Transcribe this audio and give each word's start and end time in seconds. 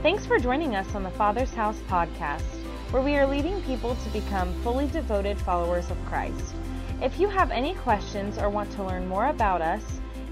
Thanks 0.00 0.24
for 0.24 0.38
joining 0.38 0.76
us 0.76 0.94
on 0.94 1.02
the 1.02 1.10
Father's 1.10 1.52
House 1.52 1.80
podcast, 1.88 2.44
where 2.92 3.02
we 3.02 3.16
are 3.16 3.26
leading 3.26 3.60
people 3.62 3.96
to 3.96 4.08
become 4.10 4.54
fully 4.62 4.86
devoted 4.86 5.36
followers 5.40 5.90
of 5.90 5.96
Christ. 6.06 6.54
If 7.02 7.18
you 7.18 7.26
have 7.26 7.50
any 7.50 7.74
questions 7.74 8.38
or 8.38 8.48
want 8.48 8.70
to 8.74 8.84
learn 8.84 9.08
more 9.08 9.26
about 9.26 9.60
us, 9.60 9.82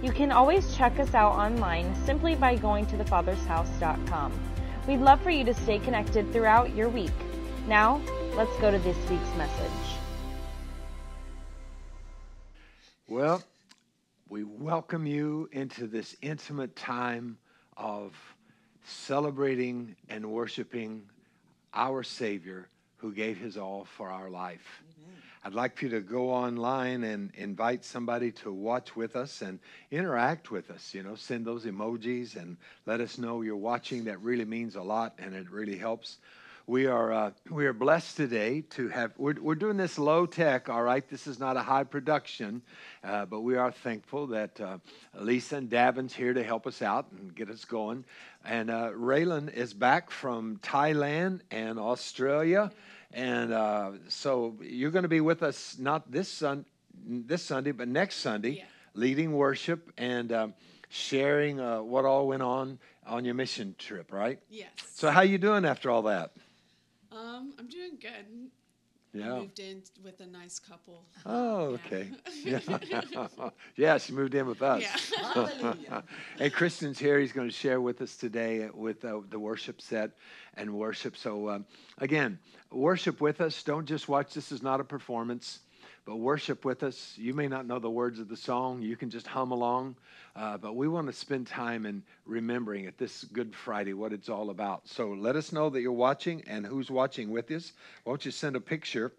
you 0.05 0.13
can 0.13 0.31
always 0.31 0.77
check 0.77 1.01
us 1.01 1.15
out 1.15 1.33
online 1.33 1.97
simply 2.05 2.37
by 2.37 2.55
going 2.55 2.87
to 2.87 2.97
thefathershouse.com. 2.97 4.33
We'd 4.87 5.01
love 5.01 5.21
for 5.21 5.31
you 5.31 5.43
to 5.43 5.53
stay 5.53 5.81
connected 5.81 6.33
throughout 6.33 6.73
your 6.77 6.89
week. 6.89 7.11
Now, 7.67 8.01
let's 8.37 8.57
go 8.61 8.71
to 8.71 8.79
this 8.79 8.97
week's 9.11 9.37
message. 9.37 9.99
Well, 13.09 13.43
we 14.29 14.45
welcome 14.45 15.07
you 15.07 15.49
into 15.51 15.89
this 15.89 16.15
intimate 16.23 16.77
time 16.77 17.39
of 17.77 18.15
celebrating 18.87 19.97
and 20.09 20.31
worshiping 20.31 21.03
our 21.75 22.03
Savior 22.03 22.69
who 22.99 23.13
gave 23.13 23.37
his 23.37 23.57
all 23.57 23.85
for 23.85 24.11
our 24.11 24.31
life. 24.31 24.83
I'd 25.45 25.55
like 25.55 25.77
for 25.77 25.85
you 25.85 25.91
to 25.93 26.01
go 26.01 26.31
online 26.31 27.05
and 27.05 27.31
invite 27.37 27.85
somebody 27.85 28.33
to 28.33 28.53
watch 28.53 28.97
with 28.97 29.15
us 29.15 29.43
and 29.43 29.61
interact 29.93 30.51
with 30.51 30.73
us. 30.73 30.93
You 30.93 31.05
know, 31.05 31.15
send 31.15 31.47
those 31.47 31.67
emojis 31.67 32.35
and 32.35 32.57
let 32.85 33.01
us 33.01 33.17
know 33.17 33.43
you're 33.43 33.55
watching. 33.55 34.05
That 34.05 34.21
really 34.23 34.45
means 34.45 34.75
a 34.75 34.83
lot 34.83 35.15
and 35.19 35.37
it 35.37 35.49
really 35.49 35.77
helps. 35.77 36.19
We 36.69 36.87
are 36.87 37.13
uh, 37.13 37.31
we 37.49 37.65
are 37.67 37.73
blessed 37.73 38.17
today 38.17 38.63
to 38.71 38.89
have. 38.89 39.13
We're, 39.19 39.37
we're 39.41 39.55
doing 39.55 39.77
this 39.77 40.01
low 40.01 40.27
tech. 40.27 40.69
All 40.69 40.83
right, 40.83 41.09
this 41.09 41.29
is 41.29 41.39
not 41.39 41.57
a 41.57 41.63
high 41.63 41.85
production, 41.85 42.61
uh, 43.05 43.25
but 43.25 43.43
we 43.43 43.55
are 43.57 43.71
thankful 43.71 44.27
that 44.29 44.61
uh, 44.61 44.79
Lisa 45.15 45.59
and 45.59 45.71
Davin's 45.71 46.13
here 46.13 46.35
to 46.35 46.43
help 46.43 46.67
us 46.67 46.83
out 46.83 47.07
and 47.13 47.33
get 47.33 47.51
us 47.51 47.65
going. 47.65 48.05
And 48.45 48.69
uh, 48.69 48.91
Raylan 48.97 49.55
is 49.55 49.73
back 49.75 50.11
from 50.11 50.57
Thailand 50.57 51.43
and 51.53 51.79
Australia, 51.79 52.73
and 53.13 53.53
uh, 53.53 53.93
so 54.09 54.57
you're 54.61 54.91
going 54.91 55.05
to 55.05 55.09
be 55.09 55.21
with 55.21 55.45
us 55.45 55.77
not 55.79 56.11
this 56.11 56.29
sun 56.29 56.65
this 57.07 57.43
Sunday, 57.45 57.71
but 57.71 57.87
next 57.87 58.17
Sunday, 58.17 58.51
Yeah. 58.51 58.65
leading 58.95 59.31
worship 59.35 59.93
and 59.99 60.33
um, 60.33 60.55
sharing 60.89 61.61
uh, 61.61 61.81
what 61.83 62.05
all 62.05 62.27
went 62.27 62.43
on 62.43 62.81
on 63.07 63.25
your 63.25 63.35
mission 63.35 63.77
trip. 63.79 64.13
Right. 64.13 64.41
Yes. 64.51 64.71
So 64.95 65.11
how 65.13 65.21
you 65.21 65.39
doing 65.39 65.65
after 65.65 65.91
all 65.93 66.03
that? 66.03 66.33
Um, 67.17 67.55
I'm 67.59 67.69
doing 67.69 67.99
good. 68.01 68.51
I 69.23 69.29
Yeah. 69.29 69.41
moved 69.41 69.61
in 69.61 69.83
with 70.05 70.21
a 70.21 70.27
nice 70.27 70.59
couple. 70.59 71.07
Oh, 71.25 71.71
Yeah. 71.71 71.75
okay. 71.75 72.11
Yeah. 72.45 72.61
yeah, 73.77 73.99
she 73.99 74.13
moved 74.13 74.35
in 74.35 74.47
with 74.47 74.63
us. 74.63 74.83
Yeah. 74.83 76.01
and 76.39 76.53
Kristen's 76.53 76.99
here. 76.99 77.19
He's 77.19 77.33
going 77.33 77.49
to 77.49 77.55
share 77.55 77.81
with 77.81 78.01
us 78.03 78.17
today 78.17 78.69
with 78.75 79.05
uh, 79.05 79.21
the 79.31 79.39
worship 79.39 79.81
set 79.81 80.13
and 80.55 80.75
worship. 80.75 81.17
So, 81.17 81.49
um, 81.49 81.67
again, 81.99 82.39
worship 82.71 83.21
with 83.21 83.41
us. 83.41 83.63
Don't 83.63 83.87
just 83.87 84.09
watch. 84.09 84.35
This 84.35 84.53
is 84.53 84.63
not 84.63 84.81
a 84.81 84.85
performance, 84.85 85.61
but 86.07 86.17
worship 86.17 86.65
with 86.65 86.85
us. 86.85 87.15
You 87.17 87.35
may 87.35 87.49
not 87.49 87.67
know 87.67 87.81
the 87.81 87.91
words 87.91 88.21
of 88.21 88.29
the 88.29 88.37
song. 88.37 88.81
You 88.81 88.97
can 88.97 89.11
just 89.11 89.27
hum 89.27 89.51
along. 89.51 89.97
Uh, 90.37 90.57
but 90.57 90.77
we 90.77 90.87
want 90.87 91.09
to 91.09 91.13
spend 91.13 91.49
time 91.49 91.85
in 91.85 92.05
remembering 92.25 92.87
at 92.87 92.97
this 92.97 93.25
Good 93.25 93.55
Friday 93.55 93.93
what 93.93 94.13
it's 94.13 94.29
all 94.29 94.51
about. 94.51 94.89
So 94.89 95.09
let 95.09 95.35
us 95.35 95.53
know 95.53 95.69
that 95.69 95.81
you're 95.81 95.93
watching 95.93 96.45
and 96.47 96.65
who's 96.65 96.91
watching 96.91 97.31
with 97.31 97.51
us. 97.51 97.73
Won't 98.05 98.25
you 98.25 98.31
send 98.31 98.55
a 98.55 98.61
picture 98.61 99.13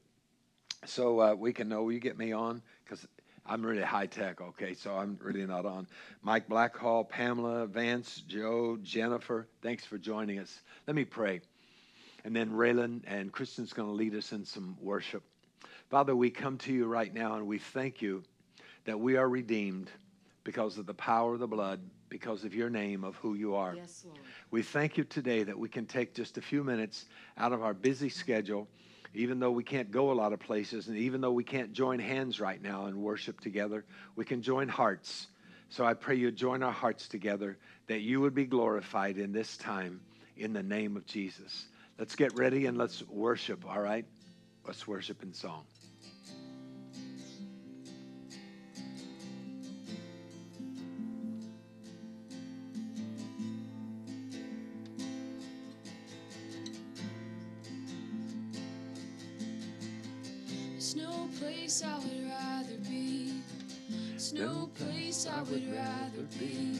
so 0.85 1.19
uh, 1.19 1.33
we 1.33 1.51
can 1.51 1.67
know 1.67 1.89
you 1.89 1.99
get 1.99 2.17
me 2.17 2.31
on? 2.31 2.61
Because 2.85 3.05
I'm 3.45 3.65
really 3.65 3.81
high 3.81 4.05
tech, 4.05 4.39
okay? 4.39 4.73
So 4.73 4.95
I'm 4.95 5.19
really 5.21 5.45
not 5.45 5.65
on. 5.65 5.87
Mike 6.21 6.47
Blackhall, 6.47 7.09
Pamela, 7.09 7.67
Vance, 7.67 8.23
Joe, 8.27 8.77
Jennifer, 8.81 9.45
thanks 9.61 9.83
for 9.83 9.97
joining 9.97 10.39
us. 10.39 10.61
Let 10.85 10.95
me 10.95 11.03
pray. 11.03 11.41
And 12.23 12.33
then 12.33 12.51
Raylan 12.51 13.01
and 13.07 13.31
Kristen's 13.31 13.73
going 13.73 13.89
to 13.89 13.93
lead 13.93 14.15
us 14.15 14.31
in 14.31 14.45
some 14.45 14.77
worship. 14.81 15.23
Father, 15.89 16.15
we 16.15 16.29
come 16.29 16.57
to 16.59 16.73
you 16.73 16.85
right 16.85 17.13
now 17.13 17.35
and 17.35 17.47
we 17.47 17.59
thank 17.59 18.01
you 18.01 18.23
that 18.85 18.99
we 18.99 19.15
are 19.15 19.29
redeemed 19.29 19.89
because 20.43 20.77
of 20.77 20.85
the 20.85 20.93
power 20.93 21.33
of 21.33 21.39
the 21.39 21.47
blood, 21.47 21.79
because 22.09 22.43
of 22.43 22.53
your 22.53 22.69
name, 22.69 23.03
of 23.03 23.15
who 23.17 23.35
you 23.35 23.55
are. 23.55 23.75
Yes, 23.75 24.03
Lord. 24.05 24.19
We 24.51 24.61
thank 24.61 24.97
you 24.97 25.05
today 25.05 25.43
that 25.43 25.57
we 25.57 25.69
can 25.69 25.85
take 25.85 26.13
just 26.13 26.37
a 26.37 26.41
few 26.41 26.63
minutes 26.63 27.05
out 27.37 27.53
of 27.53 27.63
our 27.63 27.73
busy 27.73 28.09
schedule, 28.09 28.67
even 29.13 29.39
though 29.39 29.51
we 29.51 29.63
can't 29.63 29.89
go 29.89 30.11
a 30.11 30.13
lot 30.13 30.33
of 30.33 30.39
places, 30.39 30.89
and 30.89 30.97
even 30.97 31.21
though 31.21 31.31
we 31.31 31.43
can't 31.43 31.71
join 31.71 31.99
hands 31.99 32.39
right 32.39 32.61
now 32.61 32.85
and 32.85 32.95
worship 32.95 33.39
together, 33.39 33.85
we 34.15 34.25
can 34.25 34.41
join 34.41 34.67
hearts. 34.67 35.27
So 35.69 35.85
I 35.85 35.93
pray 35.93 36.15
you 36.15 36.31
join 36.31 36.63
our 36.63 36.71
hearts 36.71 37.07
together, 37.07 37.57
that 37.87 38.01
you 38.01 38.21
would 38.21 38.35
be 38.35 38.45
glorified 38.45 39.17
in 39.17 39.31
this 39.31 39.57
time 39.57 40.01
in 40.37 40.53
the 40.53 40.63
name 40.63 40.97
of 40.97 41.05
Jesus. 41.05 41.67
Let's 41.97 42.15
get 42.15 42.37
ready 42.37 42.67
and 42.67 42.77
let's 42.77 43.03
worship, 43.07 43.65
all 43.65 43.81
right? 43.81 44.05
Let's 44.65 44.87
worship 44.87 45.23
in 45.23 45.33
song. 45.33 45.63
Place 61.77 61.93
I 61.93 61.97
would 61.99 62.27
rather 62.27 62.77
be. 62.89 63.33
There's 64.09 64.33
no 64.33 64.69
place 64.73 65.27
I 65.27 65.43
would 65.43 65.71
rather 65.71 66.23
be. 66.39 66.79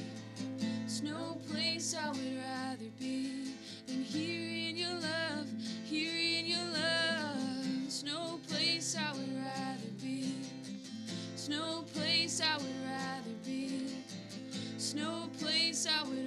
There's 0.58 1.04
no 1.04 1.38
place 1.48 1.96
I 1.96 2.10
would 2.10 2.38
rather 2.38 2.90
be 3.00 3.54
than 3.86 4.02
here 4.02 4.70
in 4.70 4.76
your 4.76 4.94
love, 4.94 5.48
here 5.86 6.16
in 6.16 6.48
your 6.48 6.66
love. 6.74 7.38
There's 7.82 8.04
no 8.04 8.40
place 8.48 8.98
I 8.98 9.12
would 9.14 9.36
rather 9.38 9.92
be. 10.02 10.34
There's 11.30 11.50
no 11.50 11.84
place 11.94 12.42
I 12.42 12.58
would 12.58 12.82
rather 12.84 13.36
be. 13.46 13.92
There's 14.72 14.96
no 14.96 15.30
place 15.40 15.86
I 15.88 16.08
would 16.08 16.27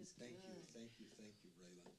is 0.00 0.14
thank 0.18 0.38
you, 0.46 0.54
thank 0.74 0.90
you, 0.98 1.06
thank 1.18 1.34
you, 1.42 1.50
Raylan. 1.58 1.94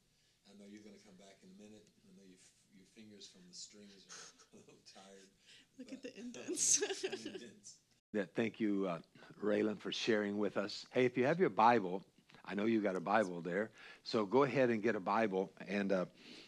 I 0.48 0.58
know 0.58 0.66
you're 0.72 0.84
going 0.84 0.96
to 0.96 1.06
come 1.06 1.18
back 1.20 1.38
in 1.44 1.50
a 1.52 1.58
minute. 1.62 1.86
I 2.08 2.12
know 2.16 2.24
your, 2.26 2.40
your 2.74 2.88
fingers 2.96 3.28
from 3.28 3.42
the 3.48 3.56
strings 3.56 4.08
are 4.08 4.58
a 4.58 4.62
little 4.66 4.82
tired. 4.88 5.30
Look 5.78 5.92
at 5.94 6.02
the 6.02 6.18
indents. 6.20 6.82
indents. 7.04 7.76
That 8.14 8.34
thank 8.36 8.60
you, 8.60 8.88
uh, 8.90 9.00
Raylan, 9.44 9.78
for 9.78 9.92
sharing 9.92 10.38
with 10.38 10.58
us. 10.58 10.86
Hey, 10.92 11.06
if 11.06 11.18
you 11.18 11.26
have 11.26 11.40
your 11.40 11.50
Bible, 11.50 12.04
I 12.46 12.56
know 12.56 12.66
you 12.66 12.82
got 12.82 12.96
a 12.96 13.02
Bible 13.02 13.42
there, 13.42 13.70
so 14.04 14.26
go 14.26 14.44
ahead 14.44 14.70
and 14.70 14.82
get 14.82 14.96
a 14.96 15.00
Bible. 15.00 15.52
And 15.68 15.92
uh, 15.92 16.06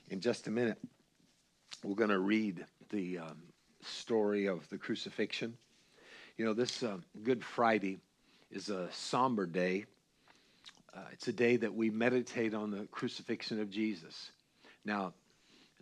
in 0.10 0.20
just 0.20 0.48
a 0.48 0.52
minute, 0.52 0.80
we're 1.84 1.96
going 1.96 2.10
to 2.10 2.20
read 2.20 2.66
the 2.90 3.20
um, 3.20 3.44
story 3.84 4.48
of 4.48 4.68
the 4.70 4.78
crucifixion. 4.78 5.56
You 6.38 6.46
know, 6.46 6.54
this 6.54 6.82
uh, 6.82 6.98
Good 7.24 7.44
Friday 7.44 8.00
is 8.50 8.70
a 8.70 8.90
somber 8.92 9.46
day. 9.46 9.86
Uh, 10.94 11.00
it's 11.14 11.28
a 11.28 11.34
day 11.34 11.56
that 11.58 11.74
we 11.74 11.90
meditate 11.90 12.54
on 12.54 12.72
the 12.72 12.86
crucifixion 12.92 13.62
of 13.62 13.70
Jesus. 13.70 14.32
Now, 14.84 15.14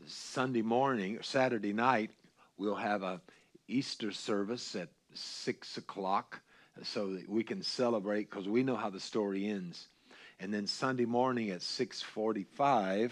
Sunday 0.05 0.61
morning 0.61 1.17
or 1.17 1.23
Saturday 1.23 1.73
night, 1.73 2.11
we'll 2.57 2.75
have 2.75 3.01
a 3.03 3.19
Easter 3.67 4.11
service 4.11 4.75
at 4.75 4.89
six 5.13 5.77
o'clock 5.77 6.39
so 6.83 7.13
that 7.13 7.27
we 7.27 7.43
can 7.43 7.61
celebrate 7.63 8.29
because 8.29 8.47
we 8.47 8.63
know 8.63 8.75
how 8.75 8.89
the 8.89 8.99
story 8.99 9.47
ends. 9.47 9.87
And 10.39 10.53
then 10.53 10.67
Sunday 10.67 11.05
morning 11.05 11.49
at 11.49 11.61
6:45, 11.61 13.11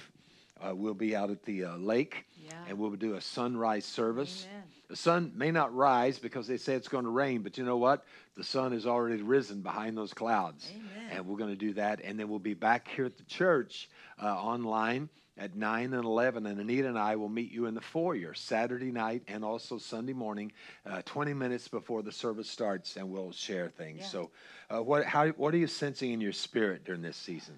uh, 0.61 0.73
we'll 0.75 0.93
be 0.93 1.15
out 1.15 1.29
at 1.29 1.43
the 1.43 1.65
uh, 1.65 1.77
lake, 1.77 2.25
Yeah. 2.45 2.51
and 2.69 2.77
we'll 2.77 2.91
do 2.91 3.15
a 3.15 3.21
sunrise 3.21 3.85
service. 3.85 4.45
Amen. 4.49 4.63
The 4.89 4.95
sun 4.95 5.33
may 5.35 5.51
not 5.51 5.75
rise 5.75 6.17
because 6.17 6.47
they 6.47 6.57
say 6.57 6.73
it's 6.73 6.87
going 6.87 7.03
to 7.03 7.09
rain, 7.09 7.41
but 7.41 7.57
you 7.57 7.65
know 7.65 7.77
what? 7.77 8.05
The 8.35 8.43
sun 8.43 8.71
has 8.71 8.85
already 8.85 9.21
risen 9.21 9.61
behind 9.61 9.97
those 9.97 10.13
clouds. 10.13 10.71
Amen. 10.73 11.09
And 11.11 11.27
we're 11.27 11.37
going 11.37 11.49
to 11.49 11.57
do 11.57 11.73
that. 11.73 11.99
And 12.03 12.17
then 12.17 12.29
we'll 12.29 12.39
be 12.39 12.53
back 12.53 12.87
here 12.87 13.05
at 13.05 13.17
the 13.17 13.25
church 13.25 13.89
uh, 14.21 14.27
online 14.27 15.09
at 15.37 15.57
9 15.57 15.93
and 15.93 16.05
11. 16.05 16.45
And 16.45 16.61
Anita 16.61 16.87
and 16.87 16.97
I 16.97 17.17
will 17.17 17.27
meet 17.27 17.51
you 17.51 17.65
in 17.65 17.73
the 17.73 17.81
foyer 17.81 18.33
Saturday 18.33 18.91
night 18.91 19.23
and 19.27 19.43
also 19.43 19.77
Sunday 19.77 20.13
morning, 20.13 20.53
uh, 20.85 21.01
20 21.03 21.33
minutes 21.33 21.67
before 21.67 22.01
the 22.01 22.11
service 22.11 22.49
starts, 22.49 22.95
and 22.95 23.09
we'll 23.09 23.33
share 23.33 23.69
things. 23.69 23.99
Yeah. 24.01 24.07
So, 24.07 24.31
uh, 24.69 24.81
what, 24.81 25.05
how, 25.05 25.27
what 25.29 25.53
are 25.53 25.57
you 25.57 25.67
sensing 25.67 26.11
in 26.11 26.21
your 26.21 26.33
spirit 26.33 26.85
during 26.85 27.01
this 27.01 27.17
season? 27.17 27.55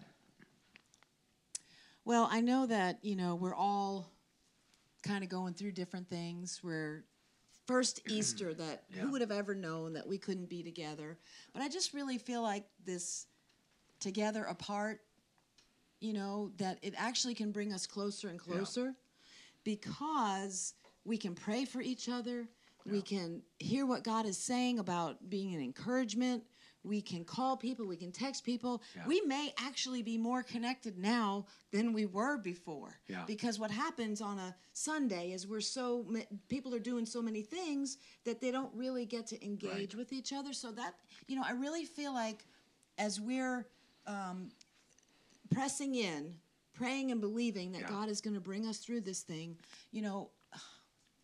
Well, 2.05 2.27
I 2.31 2.41
know 2.41 2.65
that, 2.65 2.97
you 3.03 3.15
know, 3.15 3.35
we're 3.35 3.55
all 3.55 4.09
kind 5.03 5.23
of 5.23 5.29
going 5.29 5.53
through 5.53 5.73
different 5.73 6.09
things. 6.09 6.61
We're 6.63 7.03
first 7.69 8.01
Easter 8.09 8.53
that 8.53 8.83
Yeah. 8.89 9.01
who 9.01 9.11
would 9.11 9.21
have 9.21 9.31
ever 9.31 9.53
known 9.53 9.93
that 9.93 10.07
we 10.07 10.17
couldn't 10.17 10.49
be 10.49 10.63
together. 10.63 11.17
But 11.53 11.61
I 11.61 11.69
just 11.69 11.93
really 11.93 12.17
feel 12.17 12.41
like 12.41 12.65
this 12.83 13.27
together 13.99 14.43
apart, 14.45 15.01
you 15.99 16.13
know, 16.13 16.51
that 16.57 16.79
it 16.81 16.93
actually 16.97 17.35
can 17.35 17.51
bring 17.51 17.71
us 17.71 17.85
closer 17.85 18.29
and 18.29 18.39
closer 18.39 18.95
because 19.63 20.73
we 21.05 21.17
can 21.17 21.35
pray 21.35 21.65
for 21.65 21.81
each 21.81 22.09
other. 22.09 22.47
We 22.85 23.01
can 23.03 23.43
hear 23.59 23.85
what 23.85 24.03
God 24.03 24.25
is 24.25 24.37
saying 24.37 24.79
about 24.79 25.29
being 25.29 25.53
an 25.53 25.61
encouragement. 25.61 26.43
We 26.89 27.01
can 27.01 27.23
call 27.23 27.55
people, 27.55 27.85
we 27.85 27.95
can 27.95 28.11
text 28.11 28.43
people. 28.43 28.81
Yeah. 28.95 29.03
We 29.05 29.21
may 29.21 29.53
actually 29.59 30.01
be 30.01 30.17
more 30.17 30.41
connected 30.41 30.97
now 30.97 31.45
than 31.71 31.93
we 31.93 32.07
were 32.07 32.37
before. 32.39 32.99
Yeah. 33.07 33.23
Because 33.27 33.59
what 33.59 33.69
happens 33.69 34.21
on 34.21 34.39
a 34.39 34.55
Sunday 34.73 35.31
is 35.31 35.47
we're 35.47 35.61
so 35.61 36.03
people 36.47 36.73
are 36.73 36.79
doing 36.79 37.05
so 37.05 37.21
many 37.21 37.43
things 37.43 37.99
that 38.25 38.41
they 38.41 38.49
don't 38.49 38.73
really 38.73 39.05
get 39.05 39.27
to 39.27 39.45
engage 39.45 39.69
Right. 39.93 39.95
with 39.95 40.11
each 40.11 40.33
other. 40.33 40.51
So 40.51 40.71
that 40.71 40.95
you 41.27 41.35
know, 41.35 41.43
I 41.45 41.51
really 41.51 41.85
feel 41.85 42.11
like 42.11 42.43
as 42.97 43.21
we're 43.21 43.67
um, 44.07 44.49
pressing 45.51 45.93
in, 45.93 46.33
praying 46.73 47.11
and 47.11 47.21
believing 47.21 47.71
that 47.73 47.81
Yeah. 47.81 47.89
God 47.89 48.09
is 48.09 48.19
going 48.19 48.33
to 48.33 48.41
bring 48.41 48.65
us 48.65 48.77
through 48.79 49.01
this 49.01 49.21
thing, 49.21 49.57
you 49.91 50.01
know, 50.01 50.31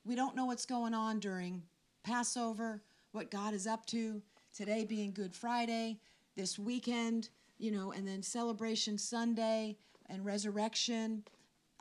we 0.05 0.13
don't 0.15 0.35
know 0.35 0.45
what's 0.45 0.67
going 0.67 0.93
on 0.93 1.19
during 1.19 1.63
Passover, 2.03 2.83
what 3.13 3.31
God 3.31 3.55
is 3.55 3.65
up 3.65 3.87
to, 3.87 4.21
today 4.55 4.85
being 4.85 5.11
Good 5.11 5.35
Friday, 5.35 5.99
this 6.35 6.57
weekend, 6.57 7.29
you 7.57 7.71
know, 7.71 7.91
and 7.91 8.07
then 8.07 8.23
Celebration 8.23 8.97
Sunday 8.97 9.77
and 10.07 10.25
Resurrection. 10.25 11.23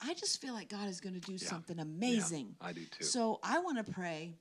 I 0.00 0.14
just 0.14 0.40
feel 0.40 0.54
like 0.54 0.68
God 0.68 0.88
is 0.88 1.00
going 1.00 1.14
to 1.14 1.20
do 1.20 1.32
Yeah. 1.34 1.38
something 1.48 1.76
Yeah, 1.76 1.82
amazing. 1.82 2.56
I 2.60 2.72
do 2.72 2.84
too. 2.86 3.04
So 3.04 3.38
I 3.42 3.60
want 3.60 3.84
to 3.84 3.92
pray 3.92 4.34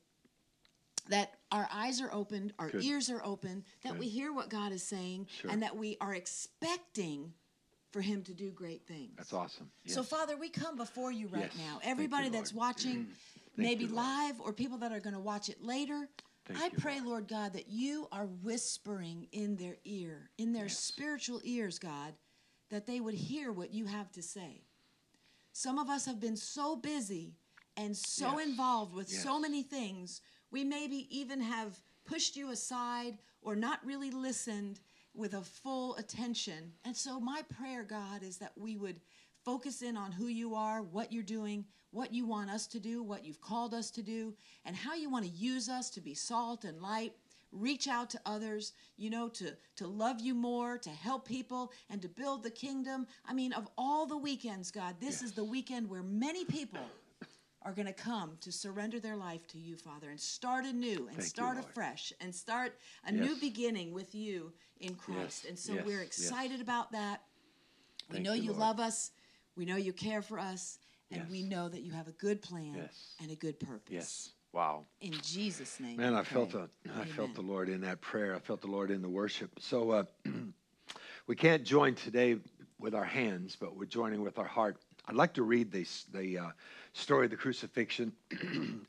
that 1.10 1.38
our 1.52 1.68
eyes 1.72 2.02
are 2.02 2.12
opened, 2.12 2.54
our 2.58 2.70
Good. 2.70 2.84
ears 2.84 3.10
are 3.10 3.24
open, 3.24 3.64
that 3.84 3.92
Good. 3.92 4.00
we 4.00 4.10
hear 4.10 4.34
what 4.34 4.50
God 4.50 4.72
is 4.72 4.84
saying, 4.84 5.28
Sure. 5.30 5.52
and 5.52 5.62
that 5.62 5.76
we 5.76 5.98
are 6.02 6.14
expecting 6.16 7.34
for 7.92 8.02
Him 8.02 8.24
to 8.24 8.34
do 8.34 8.52
great 8.52 8.88
things. 8.88 9.14
That's 9.18 9.34
awesome. 9.34 9.70
So, 9.86 10.02
Father, 10.02 10.38
we 10.38 10.50
come 10.50 10.76
before 10.78 11.12
you 11.12 11.28
right 11.28 11.44
Yes. 11.44 11.58
now. 11.58 11.74
Thank 11.74 11.84
you, 11.84 11.92
Everybody 11.92 12.30
that's 12.30 12.54
watching, 12.54 13.08
maybe 13.58 13.86
you, 13.86 13.94
live 13.94 14.40
or 14.42 14.54
people 14.54 14.80
that 14.80 14.92
are 14.92 15.00
going 15.02 15.14
to 15.14 15.20
watch 15.20 15.50
it 15.50 15.62
later, 15.62 16.10
Thank 16.46 16.60
I 16.60 16.70
you, 16.70 16.78
pray, 16.78 16.96
Lord. 16.96 17.08
Lord 17.08 17.28
God, 17.28 17.54
that 17.54 17.70
you 17.70 18.08
are 18.12 18.26
whispering 18.26 19.28
in 19.32 19.56
their 19.56 19.78
ear, 19.86 20.30
in 20.38 20.54
their 20.54 20.68
Yes. 20.68 20.80
spiritual 20.80 21.42
ears, 21.44 21.80
God, 21.80 22.14
that 22.70 22.86
they 22.86 23.00
would 23.00 23.14
hear 23.14 23.52
what 23.52 23.74
you 23.74 23.86
have 23.86 24.12
to 24.14 24.22
say. 24.22 24.64
Some 25.54 25.80
of 25.80 25.90
us 25.90 26.06
have 26.06 26.20
been 26.20 26.36
so 26.38 26.76
busy 26.76 27.36
and 27.78 27.96
so 27.96 28.38
Yes. 28.38 28.48
involved 28.50 28.94
with 28.94 29.10
so 29.10 29.40
many 29.40 29.64
things, 29.64 30.22
we 30.52 30.64
maybe 30.64 31.08
even 31.10 31.42
have 31.42 31.82
pushed 32.06 32.36
you 32.36 32.52
aside 32.52 33.18
or 33.42 33.56
not 33.56 33.86
really 33.86 34.12
listened 34.12 34.80
with 35.14 35.34
a 35.34 35.42
full 35.42 35.96
attention. 35.96 36.74
And 36.86 36.96
so, 36.96 37.20
my 37.20 37.44
prayer, 37.58 37.84
God, 37.84 38.24
is 38.24 38.38
that 38.38 38.54
we 38.58 38.78
would 38.78 39.00
focus 39.44 39.82
in 39.82 39.98
on 39.98 40.12
who 40.12 40.28
you 40.28 40.56
are, 40.56 40.82
what 40.82 41.12
you're 41.12 41.24
doing, 41.24 41.66
what 41.92 42.14
you 42.14 42.26
want 42.26 42.50
us 42.50 42.68
to 42.68 42.80
do, 42.80 43.04
what 43.04 43.26
you've 43.26 43.42
called 43.42 43.74
us 43.74 43.92
to 43.92 44.02
do, 44.02 44.34
and 44.66 44.76
how 44.76 44.94
you 44.96 45.10
want 45.10 45.26
to 45.26 45.32
use 45.32 45.70
us 45.70 45.90
to 45.92 46.02
be 46.02 46.14
salt 46.14 46.64
and 46.64 46.82
light. 46.82 47.14
Reach 47.52 47.88
out 47.88 48.10
to 48.10 48.20
others, 48.26 48.74
you 48.98 49.12
know, 49.12 49.28
to, 49.30 49.52
to 49.76 49.86
love 49.88 50.20
you 50.20 50.34
more, 50.34 50.78
to 50.80 50.90
help 50.90 51.28
people, 51.28 51.72
and 51.90 52.02
to 52.02 52.10
build 52.10 52.42
the 52.44 52.50
kingdom. 52.50 53.06
I 53.28 53.34
mean, 53.34 53.54
of 53.54 53.68
all 53.78 54.08
the 54.08 54.18
weekends, 54.18 54.72
God, 54.72 54.96
this 55.00 55.22
is 55.22 55.34
the 55.34 55.44
weekend 55.44 55.88
where 55.88 56.02
many 56.02 56.46
people 56.46 56.80
are 57.62 57.72
going 57.72 57.86
to 57.86 57.94
come 57.94 58.32
to 58.42 58.52
surrender 58.52 59.00
their 59.00 59.16
life 59.16 59.48
to 59.48 59.60
you, 59.60 59.76
Father, 59.78 60.10
and 60.10 60.20
start 60.20 60.66
anew 60.66 61.08
and 61.08 61.18
Thank 61.18 61.22
start 61.30 61.56
Lord. 61.56 61.70
afresh 61.70 62.12
and 62.20 62.34
start 62.34 62.76
a 63.06 63.12
new 63.12 63.36
beginning 63.36 63.94
with 63.94 64.16
you 64.16 64.52
in 64.82 64.96
Christ. 64.96 65.44
Yes, 65.44 65.46
And 65.50 65.60
so 65.60 65.74
yes, 65.76 65.86
we're 65.86 66.00
yes. 66.00 66.08
excited 66.08 66.60
about 66.60 66.92
that. 66.92 67.22
We 68.10 68.16
Thank 68.16 68.26
know 68.26 68.34
you, 68.34 68.44
you 68.44 68.54
love 68.54 68.80
us, 68.80 69.12
we 69.56 69.66
know 69.66 69.76
you 69.76 69.94
care 69.94 70.22
for 70.22 70.40
us, 70.40 70.80
and 71.12 71.30
we 71.30 71.44
know 71.44 71.70
that 71.70 71.82
you 71.82 71.92
have 71.92 72.08
a 72.08 72.14
good 72.14 72.42
plan 72.42 72.76
Yes. 72.76 73.16
and 73.22 73.32
a 73.32 73.36
good 73.36 73.60
purpose. 73.60 73.94
Yes. 73.94 74.30
Wow. 74.52 74.86
In 75.02 75.14
Jesus' 75.24 75.80
name. 75.80 75.98
Man, 75.98 76.14
I 76.14 76.24
felt 76.24 76.52
the 76.52 76.70
I 76.96 77.06
felt 77.06 77.34
the 77.34 77.42
Lord 77.42 77.70
in 77.70 77.82
that 77.82 78.02
prayer. 78.02 78.36
I 78.36 78.40
felt 78.40 78.62
the 78.62 78.68
Lord 78.68 78.92
in 78.92 79.02
the 79.02 79.10
worship. 79.10 79.52
So 79.60 79.92
uh, 79.92 80.04
we 81.28 81.36
can't 81.36 81.64
join 81.64 81.96
today 81.96 82.38
with 82.80 82.94
our 82.94 83.06
hands, 83.06 83.56
but 83.60 83.76
we're 83.76 83.86
joining 83.86 84.22
with 84.22 84.38
our 84.38 84.46
heart. 84.46 84.78
I'd 85.08 85.16
like 85.16 85.34
to 85.36 85.44
read 85.44 85.72
the 85.72 85.88
the 86.14 86.38
uh, 86.38 86.50
story 86.94 87.26
of 87.26 87.32
the 87.32 87.38
crucifixion, 87.38 88.14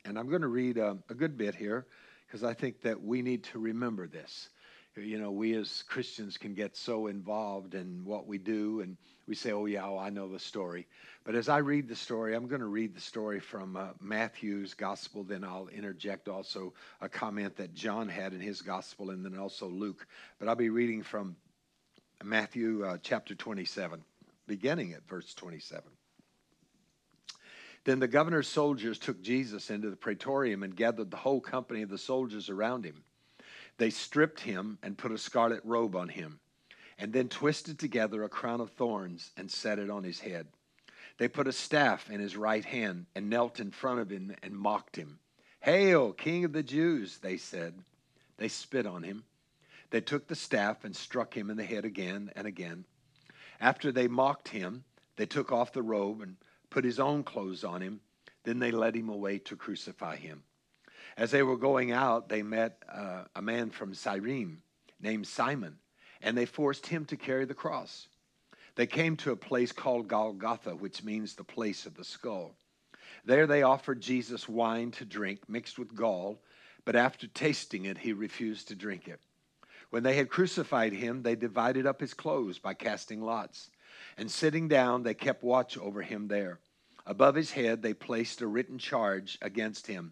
and 0.05 0.19
I'm 0.19 0.29
going 0.29 0.43
to 0.43 0.47
read 0.47 0.77
uh, 0.77 0.95
a 1.09 1.15
good 1.15 1.35
bit 1.35 1.55
here 1.55 1.87
because 2.27 2.43
I 2.43 2.53
think 2.53 2.81
that 2.81 3.01
we 3.01 3.21
need 3.21 3.43
to 3.45 3.59
remember 3.59 4.07
this. 4.07 4.49
You 4.97 5.19
know, 5.19 5.31
we 5.31 5.53
as 5.55 5.83
Christians 5.83 6.37
can 6.37 6.53
get 6.53 6.77
so 6.77 7.07
involved 7.07 7.75
in 7.75 8.05
what 8.05 8.27
we 8.27 8.37
do, 8.37 8.79
and 8.79 8.95
we 9.27 9.35
say, 9.35 9.51
"Oh 9.51 9.65
yeah, 9.65 9.83
well, 9.83 9.99
I 9.99 10.09
know 10.09 10.29
the 10.29 10.39
story." 10.39 10.87
But 11.25 11.35
as 11.35 11.49
I 11.49 11.57
read 11.57 11.89
the 11.89 11.97
story, 11.97 12.33
I'm 12.33 12.47
going 12.47 12.61
to 12.61 12.67
read 12.67 12.95
the 12.95 13.01
story 13.01 13.41
from 13.41 13.75
uh, 13.75 13.89
Matthew's 13.99 14.73
gospel. 14.73 15.25
Then 15.25 15.43
I'll 15.43 15.67
interject 15.67 16.29
also 16.29 16.73
a 17.01 17.09
comment 17.09 17.57
that 17.57 17.73
John 17.73 18.07
had 18.07 18.33
in 18.33 18.39
his 18.39 18.61
gospel, 18.61 19.09
and 19.09 19.25
then 19.25 19.37
also 19.37 19.67
Luke. 19.67 20.07
But 20.39 20.47
I'll 20.47 20.55
be 20.55 20.69
reading 20.69 21.03
from 21.03 21.35
Matthew 22.23 22.85
uh, 22.85 22.97
chapter 23.01 23.35
27, 23.35 24.01
beginning 24.47 24.93
at 24.93 25.07
verse 25.09 25.33
27. 25.33 25.83
Then 27.83 27.99
the 27.99 28.07
governor's 28.07 28.47
soldiers 28.47 28.97
took 28.97 29.21
Jesus 29.21 29.69
into 29.69 29.89
the 29.89 29.95
praetorium 29.95 30.63
and 30.63 30.75
gathered 30.75 31.11
the 31.11 31.17
whole 31.17 31.41
company 31.41 31.81
of 31.81 31.89
the 31.89 31.97
soldiers 31.97 32.49
around 32.49 32.85
him. 32.85 33.03
They 33.77 33.89
stripped 33.89 34.41
him 34.41 34.77
and 34.81 34.97
put 34.97 35.11
a 35.11 35.17
scarlet 35.17 35.61
robe 35.63 35.95
on 35.95 36.09
him, 36.09 36.39
and 36.97 37.11
then 37.11 37.27
twisted 37.27 37.77
together 37.77 38.23
a 38.23 38.29
crown 38.29 38.61
of 38.61 38.71
thorns 38.71 39.31
and 39.35 39.51
set 39.51 39.79
it 39.79 39.89
on 39.89 40.03
his 40.03 40.21
head. 40.21 40.47
They 41.17 41.27
put 41.27 41.47
a 41.47 41.53
staff 41.53 42.09
in 42.09 42.19
his 42.19 42.37
right 42.37 42.63
hand 42.63 43.05
and 43.15 43.29
knelt 43.29 43.59
in 43.59 43.71
front 43.71 43.99
of 43.99 44.09
him 44.09 44.35
and 44.43 44.53
mocked 44.53 44.95
him. 44.95 45.19
Hail, 45.61 46.13
King 46.13 46.45
of 46.45 46.53
the 46.53 46.63
Jews, 46.63 47.17
they 47.19 47.37
said. 47.37 47.73
They 48.37 48.47
spit 48.49 48.85
on 48.85 49.03
him. 49.03 49.23
They 49.89 50.01
took 50.01 50.27
the 50.27 50.35
staff 50.35 50.83
and 50.83 50.95
struck 50.95 51.35
him 51.35 51.49
in 51.49 51.57
the 51.57 51.63
head 51.63 51.85
again 51.85 52.31
and 52.35 52.45
again. 52.45 52.85
After 53.61 53.91
they 53.91 54.07
mocked 54.07 54.49
him, 54.49 54.83
they 55.15 55.25
took 55.25 55.51
off 55.51 55.71
the 55.73 55.81
robe 55.81 56.21
and 56.21 56.35
put 56.69 56.83
his 56.83 56.99
own 56.99 57.23
clothes 57.23 57.63
on 57.63 57.81
him. 57.81 58.01
Then 58.43 58.59
they 58.59 58.71
led 58.71 58.95
him 58.95 59.09
away 59.09 59.39
to 59.39 59.55
crucify 59.55 60.17
him. 60.17 60.43
As 61.17 61.31
they 61.31 61.43
were 61.43 61.57
going 61.57 61.91
out, 61.91 62.27
they 62.27 62.43
met 62.43 62.83
uh, 62.91 63.23
a 63.35 63.41
man 63.41 63.69
from 63.69 63.93
Cyrene 63.93 64.61
named 64.99 65.27
Simon, 65.27 65.77
and 66.21 66.37
they 66.37 66.45
forced 66.45 66.87
him 66.87 67.05
to 67.05 67.15
carry 67.15 67.45
the 67.45 67.53
cross. 67.53 68.09
They 68.75 68.85
came 68.85 69.15
to 69.17 69.31
a 69.31 69.37
place 69.37 69.71
called 69.71 70.09
Golgotha, 70.09 70.75
which 70.75 71.03
means 71.03 71.33
the 71.33 71.45
place 71.45 71.85
of 71.85 71.95
the 71.95 72.03
skull. 72.03 72.55
There 73.23 73.47
they 73.47 73.63
offered 73.63 74.01
Jesus 74.01 74.49
wine 74.49 74.91
to 74.91 75.05
drink 75.05 75.47
mixed 75.47 75.79
with 75.79 75.95
gall, 75.95 76.41
but 76.83 76.97
after 76.97 77.27
tasting 77.27 77.85
it, 77.85 77.97
he 77.97 78.11
refused 78.11 78.67
to 78.67 78.75
drink 78.75 79.07
it. 79.07 79.21
When 79.91 80.03
they 80.03 80.17
had 80.17 80.29
crucified 80.29 80.91
him, 80.91 81.23
they 81.23 81.35
divided 81.35 81.85
up 81.85 82.01
his 82.01 82.13
clothes 82.13 82.59
by 82.59 82.73
casting 82.73 83.21
lots. 83.21 83.69
And 84.17 84.29
sitting 84.29 84.67
down, 84.67 85.03
they 85.03 85.13
kept 85.13 85.43
watch 85.43 85.77
over 85.77 86.01
him 86.01 86.27
there. 86.27 86.59
Above 87.05 87.35
his 87.35 87.51
head, 87.51 87.81
they 87.81 87.93
placed 87.93 88.41
a 88.41 88.47
written 88.47 88.77
charge 88.77 89.37
against 89.41 89.87
him 89.87 90.11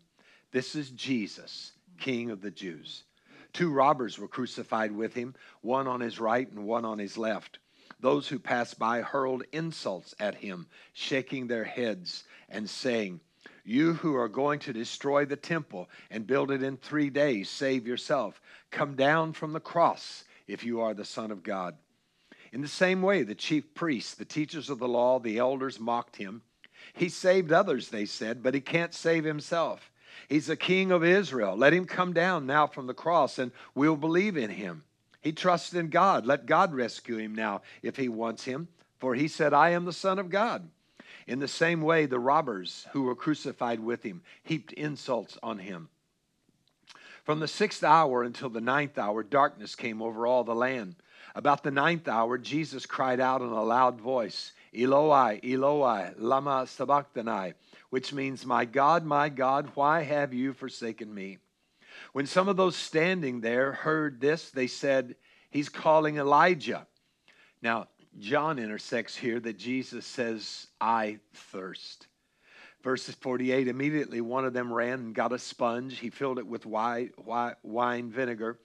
This 0.54 0.76
is 0.76 0.92
Jesus, 0.92 1.72
King 2.00 2.30
of 2.30 2.40
the 2.40 2.52
Jews. 2.52 3.06
Two 3.54 3.72
robbers 3.72 4.20
were 4.20 4.28
crucified 4.28 4.92
with 4.92 5.16
him, 5.16 5.34
one 5.62 5.88
on 5.88 6.00
his 6.00 6.20
right 6.20 6.50
and 6.50 6.68
one 6.68 6.86
on 6.86 7.00
his 7.00 7.18
left. 7.18 7.58
Those 8.00 8.28
who 8.28 8.38
passed 8.38 8.78
by 8.78 9.02
hurled 9.02 9.44
insults 9.52 10.14
at 10.20 10.36
him, 10.36 10.68
shaking 10.94 11.48
their 11.48 11.64
heads 11.64 12.26
and 12.50 12.70
saying, 12.70 13.20
You 13.66 13.94
who 13.94 14.16
are 14.16 14.30
going 14.30 14.60
to 14.60 14.74
destroy 14.74 15.26
the 15.26 15.36
temple 15.36 15.90
and 16.12 16.28
build 16.28 16.52
it 16.52 16.62
in 16.62 16.78
three 16.78 17.10
days, 17.10 17.50
save 17.50 17.88
yourself. 17.88 18.40
Come 18.70 18.96
down 18.96 19.34
from 19.34 19.54
the 19.54 19.60
cross 19.60 20.24
if 20.48 20.64
you 20.64 20.82
are 20.82 20.94
the 20.94 21.04
Son 21.04 21.32
of 21.32 21.42
God. 21.42 21.76
In 22.52 22.62
the 22.62 22.68
same 22.68 23.02
way, 23.02 23.24
the 23.24 23.34
chief 23.34 23.74
priests, 23.74 24.14
the 24.14 24.24
teachers 24.24 24.70
of 24.70 24.78
the 24.78 24.88
law, 24.88 25.18
the 25.18 25.40
elders 25.40 25.80
mocked 25.80 26.18
him. 26.18 26.44
He 26.94 27.10
saved 27.10 27.52
others, 27.52 27.90
they 27.90 28.06
said, 28.06 28.44
but 28.44 28.54
he 28.54 28.62
can't 28.62 28.94
save 28.94 29.24
himself. 29.24 29.90
He's 30.30 30.48
the 30.48 30.56
king 30.56 30.92
of 30.92 31.04
Israel. 31.04 31.56
Let 31.56 31.74
him 31.74 31.86
come 31.86 32.14
down 32.14 32.46
now 32.46 32.68
from 32.68 32.88
the 32.88 32.94
cross 32.94 33.40
and 33.40 33.52
we'll 33.76 33.96
believe 33.96 34.38
in 34.38 34.50
him. 34.50 34.84
He 35.22 35.32
trusts 35.32 35.74
in 35.74 35.90
God. 35.90 36.26
Let 36.26 36.46
God 36.46 36.74
rescue 36.74 37.18
him 37.18 37.34
now 37.34 37.62
if 37.82 37.96
he 37.96 38.10
wants 38.10 38.44
him, 38.44 38.68
for 39.00 39.16
he 39.16 39.28
said, 39.28 39.54
I 39.54 39.70
am 39.70 39.86
the 39.86 39.94
Son 39.94 40.20
of 40.20 40.30
God. 40.30 40.70
In 41.28 41.40
the 41.40 41.48
same 41.48 41.82
way, 41.82 42.06
the 42.06 42.20
robbers 42.20 42.86
who 42.92 43.04
were 43.04 43.16
crucified 43.16 43.80
with 43.80 44.04
him 44.04 44.22
heaped 44.44 44.74
insults 44.74 45.38
on 45.42 45.60
him. 45.60 45.90
From 47.24 47.40
the 47.40 47.48
sixth 47.48 47.84
hour 47.84 48.24
until 48.24 48.50
the 48.50 48.60
ninth 48.60 48.98
hour, 48.98 49.24
darkness 49.24 49.76
came 49.76 50.02
over 50.02 50.28
all 50.28 50.44
the 50.44 50.56
land. 50.56 50.96
About 51.36 51.64
the 51.64 51.72
ninth 51.72 52.08
hour, 52.08 52.38
Jesus 52.38 52.86
cried 52.86 53.20
out 53.20 53.42
in 53.42 53.48
a 53.48 53.64
loud 53.64 54.00
voice, 54.00 54.52
Eloi, 54.76 55.40
Eloi, 55.44 56.12
lama 56.18 56.68
sabachthani, 56.68 57.54
which 57.90 58.14
means, 58.14 58.46
My 58.46 58.66
God, 58.66 59.04
my 59.04 59.30
God, 59.30 59.72
why 59.74 60.04
have 60.04 60.34
you 60.34 60.54
forsaken 60.54 61.14
me? 61.14 61.40
When 62.12 62.28
some 62.28 62.48
of 62.48 62.58
those 62.58 62.76
standing 62.76 63.42
there 63.42 63.72
heard 63.72 64.22
this, 64.22 64.52
they 64.52 64.68
said, 64.68 65.16
He's 65.50 65.70
calling 65.70 66.18
Elijah. 66.18 66.86
Now, 67.62 67.88
John 68.20 68.60
intersects 68.60 69.16
here 69.16 69.40
that 69.40 69.58
Jesus 69.58 70.06
says, 70.06 70.68
I 70.80 71.20
thirst. 71.34 72.08
Verse 72.84 73.06
48 73.10 73.68
immediately 73.68 74.22
one 74.22 74.46
of 74.46 74.54
them 74.54 74.72
ran 74.72 75.00
and 75.00 75.16
got 75.16 75.32
a 75.32 75.40
sponge. 75.40 75.98
He 75.98 76.10
filled 76.10 76.38
it 76.38 76.46
with 76.46 76.66
wine, 76.66 77.12
wine 77.64 78.12
vinegar 78.12 78.60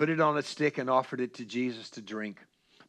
put 0.00 0.08
it 0.08 0.18
on 0.18 0.38
a 0.38 0.42
stick, 0.42 0.78
and 0.78 0.88
offered 0.88 1.20
it 1.20 1.34
to 1.34 1.44
Jesus 1.44 1.90
to 1.90 2.00
drink. 2.00 2.38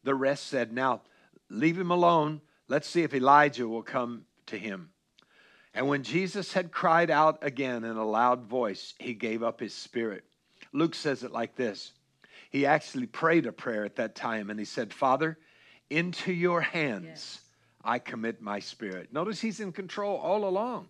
The 0.05 0.15
rest 0.15 0.47
said, 0.47 0.71
Now 0.71 1.01
leave 1.49 1.77
him 1.77 1.91
alone. 1.91 2.39
Let's 2.69 2.87
see 2.87 3.03
if 3.03 3.13
Elijah 3.13 3.67
will 3.67 3.81
come 3.81 4.23
to 4.45 4.57
him. 4.57 4.91
And 5.73 5.89
when 5.89 6.03
Jesus 6.03 6.53
had 6.53 6.71
cried 6.71 7.09
out 7.09 7.39
again 7.41 7.83
in 7.83 7.97
a 7.97 8.05
loud 8.05 8.45
voice, 8.45 8.93
he 8.97 9.13
gave 9.13 9.43
up 9.43 9.59
his 9.59 9.73
spirit. 9.73 10.23
Luke 10.71 10.95
says 10.95 11.23
it 11.23 11.33
like 11.33 11.57
this 11.57 11.91
He 12.49 12.65
actually 12.65 13.07
prayed 13.07 13.45
a 13.45 13.51
prayer 13.51 13.83
at 13.83 13.97
that 13.97 14.15
time, 14.15 14.49
and 14.49 14.57
he 14.57 14.63
said, 14.63 14.93
Father, 14.93 15.37
into 15.89 16.31
your 16.31 16.61
hands 16.61 17.07
yes. 17.09 17.41
I 17.83 17.99
commit 17.99 18.41
my 18.41 18.59
spirit. 18.59 19.11
Notice 19.11 19.41
he's 19.41 19.59
in 19.59 19.73
control 19.73 20.15
all 20.15 20.47
along. 20.47 20.87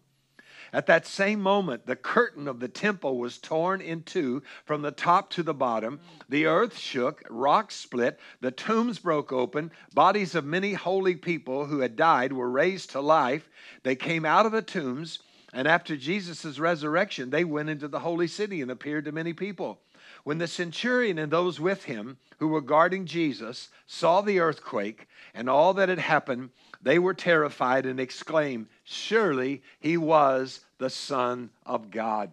At 0.74 0.86
that 0.86 1.06
same 1.06 1.42
moment, 1.42 1.86
the 1.86 1.96
curtain 1.96 2.48
of 2.48 2.60
the 2.60 2.70
temple 2.70 3.18
was 3.18 3.38
torn 3.38 3.82
in 3.82 4.04
two 4.04 4.42
from 4.64 4.82
the 4.82 4.92
top 4.92 5.30
to 5.32 5.44
the 5.44 5.54
bottom. 5.54 6.00
The 6.30 6.46
earth 6.46 6.78
shook, 6.78 7.24
rocks 7.30 7.76
split, 7.76 8.20
the 8.40 8.52
tombs 8.52 9.00
broke 9.00 9.34
open. 9.34 9.72
Bodies 9.94 10.34
of 10.34 10.46
many 10.46 10.74
holy 10.74 11.16
people 11.16 11.66
who 11.66 11.80
had 11.80 11.96
died 11.98 12.32
were 12.32 12.50
raised 12.50 12.92
to 12.92 13.02
life. 13.02 13.50
They 13.84 13.96
came 13.96 14.26
out 14.26 14.46
of 14.46 14.54
the 14.54 14.62
tombs, 14.62 15.20
and 15.54 15.68
after 15.68 15.98
Jesus' 15.98 16.58
resurrection, 16.58 17.30
they 17.30 17.44
went 17.44 17.70
into 17.70 17.90
the 17.90 18.00
holy 18.00 18.28
city 18.28 18.62
and 18.62 18.72
appeared 18.72 19.06
to 19.06 19.12
many 19.12 19.34
people. 19.34 19.82
When 20.24 20.38
the 20.38 20.48
centurion 20.48 21.18
and 21.18 21.32
those 21.32 21.60
with 21.60 21.86
him 21.86 22.18
who 22.38 22.48
were 22.48 22.62
guarding 22.62 23.06
Jesus 23.06 23.70
saw 23.88 24.22
the 24.22 24.40
earthquake 24.40 25.08
and 25.34 25.50
all 25.50 25.74
that 25.76 25.90
had 25.90 26.00
happened, 26.00 26.50
they 26.82 27.00
were 27.00 27.14
terrified 27.14 27.86
and 27.86 28.00
exclaimed, 28.00 28.68
Surely 28.84 29.62
he 29.80 29.98
was 29.98 30.62
the 30.78 30.90
Son 30.90 31.50
of 31.66 31.92
God. 31.92 32.32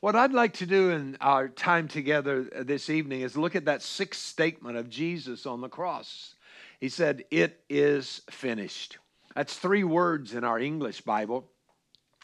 What 0.00 0.16
I'd 0.16 0.32
like 0.32 0.54
to 0.54 0.66
do 0.66 0.90
in 0.90 1.16
our 1.20 1.48
time 1.48 1.88
together 1.88 2.42
this 2.42 2.90
evening 2.90 3.20
is 3.20 3.36
look 3.36 3.56
at 3.56 3.66
that 3.66 3.82
sixth 3.82 4.22
statement 4.22 4.76
of 4.76 4.90
Jesus 4.90 5.46
on 5.46 5.60
the 5.60 5.68
cross. 5.68 6.34
He 6.80 6.88
said, 6.88 7.24
It 7.30 7.62
is 7.68 8.22
finished. 8.30 8.98
That's 9.34 9.56
three 9.56 9.84
words 9.84 10.34
in 10.34 10.44
our 10.44 10.58
English 10.58 11.02
Bible, 11.02 11.50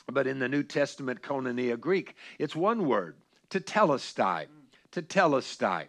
but 0.06 0.26
in 0.26 0.38
the 0.38 0.48
New 0.48 0.62
Testament 0.62 1.22
Koinonia 1.22 1.78
Greek, 1.78 2.14
it's 2.38 2.56
one 2.56 2.86
word, 2.86 3.16
tetelestai. 3.50 4.46
Tetelestai. 4.92 5.88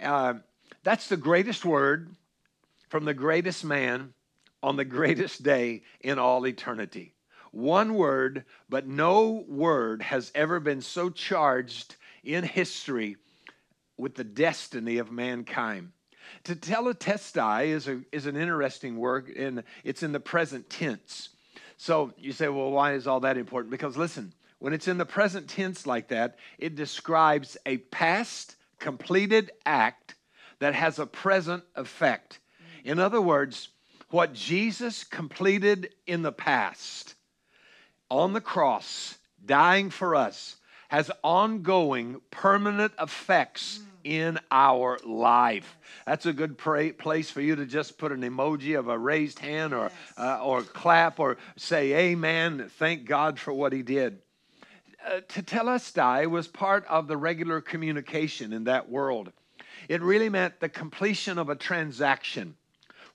Uh, 0.00 0.34
that's 0.82 1.08
the 1.08 1.16
greatest 1.16 1.64
word 1.64 2.14
from 2.88 3.04
the 3.04 3.14
greatest 3.14 3.64
man 3.64 4.14
on 4.62 4.76
the 4.76 4.84
greatest 4.84 5.42
day 5.42 5.82
in 6.00 6.18
all 6.18 6.46
eternity. 6.46 7.14
One 7.52 7.94
word, 7.94 8.44
but 8.68 8.86
no 8.86 9.44
word 9.48 10.02
has 10.02 10.30
ever 10.34 10.60
been 10.60 10.80
so 10.80 11.10
charged 11.10 11.96
in 12.22 12.44
history 12.44 13.16
with 13.96 14.14
the 14.14 14.24
destiny 14.24 14.98
of 14.98 15.10
mankind. 15.10 15.92
To 16.44 16.54
Tetelestai 16.54 17.68
is, 17.68 17.88
a, 17.88 18.02
is 18.12 18.26
an 18.26 18.36
interesting 18.36 18.96
word, 18.96 19.28
and 19.30 19.62
it's 19.84 20.02
in 20.02 20.12
the 20.12 20.20
present 20.20 20.68
tense. 20.68 21.30
So 21.76 22.12
you 22.18 22.32
say, 22.32 22.48
well, 22.48 22.70
why 22.70 22.94
is 22.94 23.06
all 23.06 23.20
that 23.20 23.36
important? 23.36 23.70
Because 23.70 23.96
listen, 23.96 24.32
when 24.58 24.72
it's 24.72 24.88
in 24.88 24.98
the 24.98 25.06
present 25.06 25.48
tense 25.48 25.86
like 25.86 26.08
that, 26.08 26.36
it 26.58 26.74
describes 26.74 27.56
a 27.66 27.78
past 27.78 28.56
completed 28.78 29.50
act 29.64 30.14
that 30.58 30.74
has 30.74 30.98
a 30.98 31.06
present 31.06 31.62
effect. 31.74 32.38
In 32.84 32.98
other 32.98 33.20
words, 33.20 33.68
what 34.10 34.32
Jesus 34.32 35.04
completed 35.04 35.90
in 36.06 36.22
the 36.22 36.32
past 36.32 37.14
on 38.10 38.32
the 38.32 38.40
cross, 38.40 39.18
dying 39.44 39.90
for 39.90 40.14
us, 40.14 40.56
has 40.88 41.10
ongoing 41.24 42.20
permanent 42.30 42.92
effects 43.00 43.80
in 44.04 44.38
our 44.52 44.98
life. 45.04 45.76
That's 46.06 46.26
a 46.26 46.32
good 46.32 46.56
pray, 46.56 46.92
place 46.92 47.28
for 47.28 47.40
you 47.40 47.56
to 47.56 47.66
just 47.66 47.98
put 47.98 48.12
an 48.12 48.20
emoji 48.20 48.78
of 48.78 48.86
a 48.86 48.96
raised 48.96 49.40
hand 49.40 49.74
or, 49.74 49.90
uh, 50.16 50.40
or 50.42 50.62
clap 50.62 51.18
or 51.18 51.38
say 51.56 52.10
amen. 52.10 52.70
Thank 52.78 53.04
God 53.04 53.40
for 53.40 53.52
what 53.52 53.72
he 53.72 53.82
did. 53.82 54.20
Uh, 55.06 55.20
tetelestai 55.28 56.28
was 56.28 56.48
part 56.48 56.84
of 56.86 57.06
the 57.06 57.16
regular 57.16 57.60
communication 57.60 58.52
in 58.52 58.64
that 58.64 58.88
world. 58.88 59.32
It 59.88 60.02
really 60.02 60.28
meant 60.28 60.58
the 60.58 60.68
completion 60.68 61.38
of 61.38 61.48
a 61.48 61.54
transaction 61.54 62.56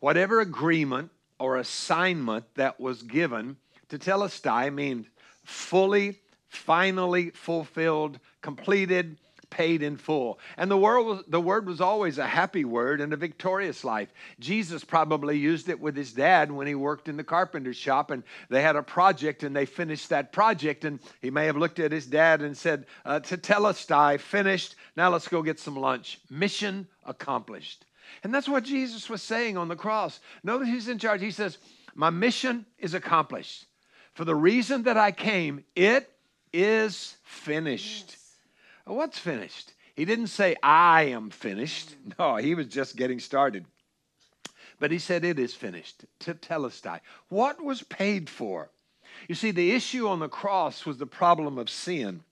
Whatever 0.01 0.41
agreement 0.41 1.11
or 1.39 1.57
assignment 1.57 2.45
that 2.55 2.79
was 2.79 3.03
given 3.03 3.55
tetelestai 3.87 4.73
means 4.73 5.05
fully, 5.45 6.19
finally 6.49 7.29
fulfilled, 7.29 8.19
completed, 8.41 9.17
paid 9.51 9.83
in 9.83 9.97
full. 9.97 10.39
And 10.57 10.71
the 10.71 10.77
word, 10.77 11.03
was, 11.03 11.23
the 11.27 11.39
word 11.39 11.67
was 11.67 11.79
always 11.79 12.17
a 12.17 12.25
happy 12.25 12.65
word 12.65 12.99
and 13.01 13.13
a 13.13 13.17
victorious 13.17 13.83
life. 13.83 14.11
Jesus 14.39 14.83
probably 14.83 15.37
used 15.37 15.69
it 15.69 15.79
with 15.79 15.95
his 15.95 16.13
dad 16.13 16.51
when 16.51 16.65
he 16.65 16.73
worked 16.73 17.07
in 17.07 17.17
the 17.17 17.23
carpenter 17.23 17.73
shop 17.73 18.09
and 18.09 18.23
they 18.49 18.63
had 18.63 18.75
a 18.75 18.81
project 18.81 19.43
and 19.43 19.55
they 19.55 19.67
finished 19.67 20.09
that 20.09 20.33
project. 20.33 20.85
And 20.85 20.99
he 21.21 21.29
may 21.29 21.45
have 21.45 21.57
looked 21.57 21.77
at 21.77 21.91
his 21.91 22.07
dad 22.07 22.41
and 22.41 22.57
said, 22.57 22.87
uh, 23.05 23.19
Tetelestai, 23.19 24.19
finished. 24.19 24.75
Now 24.95 25.09
let's 25.09 25.27
go 25.27 25.43
get 25.43 25.59
some 25.59 25.75
lunch. 25.75 26.19
Mission 26.31 26.87
accomplished. 27.05 27.85
And 28.23 28.33
that's 28.33 28.49
what 28.49 28.63
Jesus 28.63 29.09
was 29.09 29.21
saying 29.21 29.57
on 29.57 29.67
the 29.67 29.75
cross. 29.75 30.19
Notice 30.43 30.67
he's 30.67 30.87
in 30.87 30.97
charge. 30.97 31.21
He 31.21 31.31
says, 31.31 31.57
My 31.93 32.09
mission 32.09 32.65
is 32.79 32.93
accomplished. 32.93 33.65
For 34.13 34.25
the 34.25 34.35
reason 34.35 34.83
that 34.83 34.97
I 34.97 35.11
came, 35.11 35.63
it 35.75 36.09
is 36.53 37.15
finished. 37.23 38.07
Yes. 38.09 38.20
Oh, 38.87 38.93
what's 38.93 39.19
finished? 39.19 39.73
He 39.95 40.05
didn't 40.05 40.27
say, 40.27 40.55
I 40.63 41.03
am 41.03 41.29
finished. 41.29 41.95
No, 42.19 42.37
he 42.37 42.55
was 42.55 42.67
just 42.67 42.95
getting 42.95 43.19
started. 43.19 43.65
But 44.79 44.91
he 44.91 44.99
said, 44.99 45.23
It 45.23 45.39
is 45.39 45.53
finished. 45.53 46.05
Tetelestai. 46.19 46.99
What 47.29 47.63
was 47.63 47.83
paid 47.83 48.29
for? 48.29 48.69
You 49.27 49.35
see, 49.35 49.51
the 49.51 49.71
issue 49.71 50.07
on 50.07 50.19
the 50.19 50.29
cross 50.29 50.85
was 50.85 50.97
the 50.97 51.05
problem 51.05 51.57
of 51.57 51.69
sin. 51.69 52.23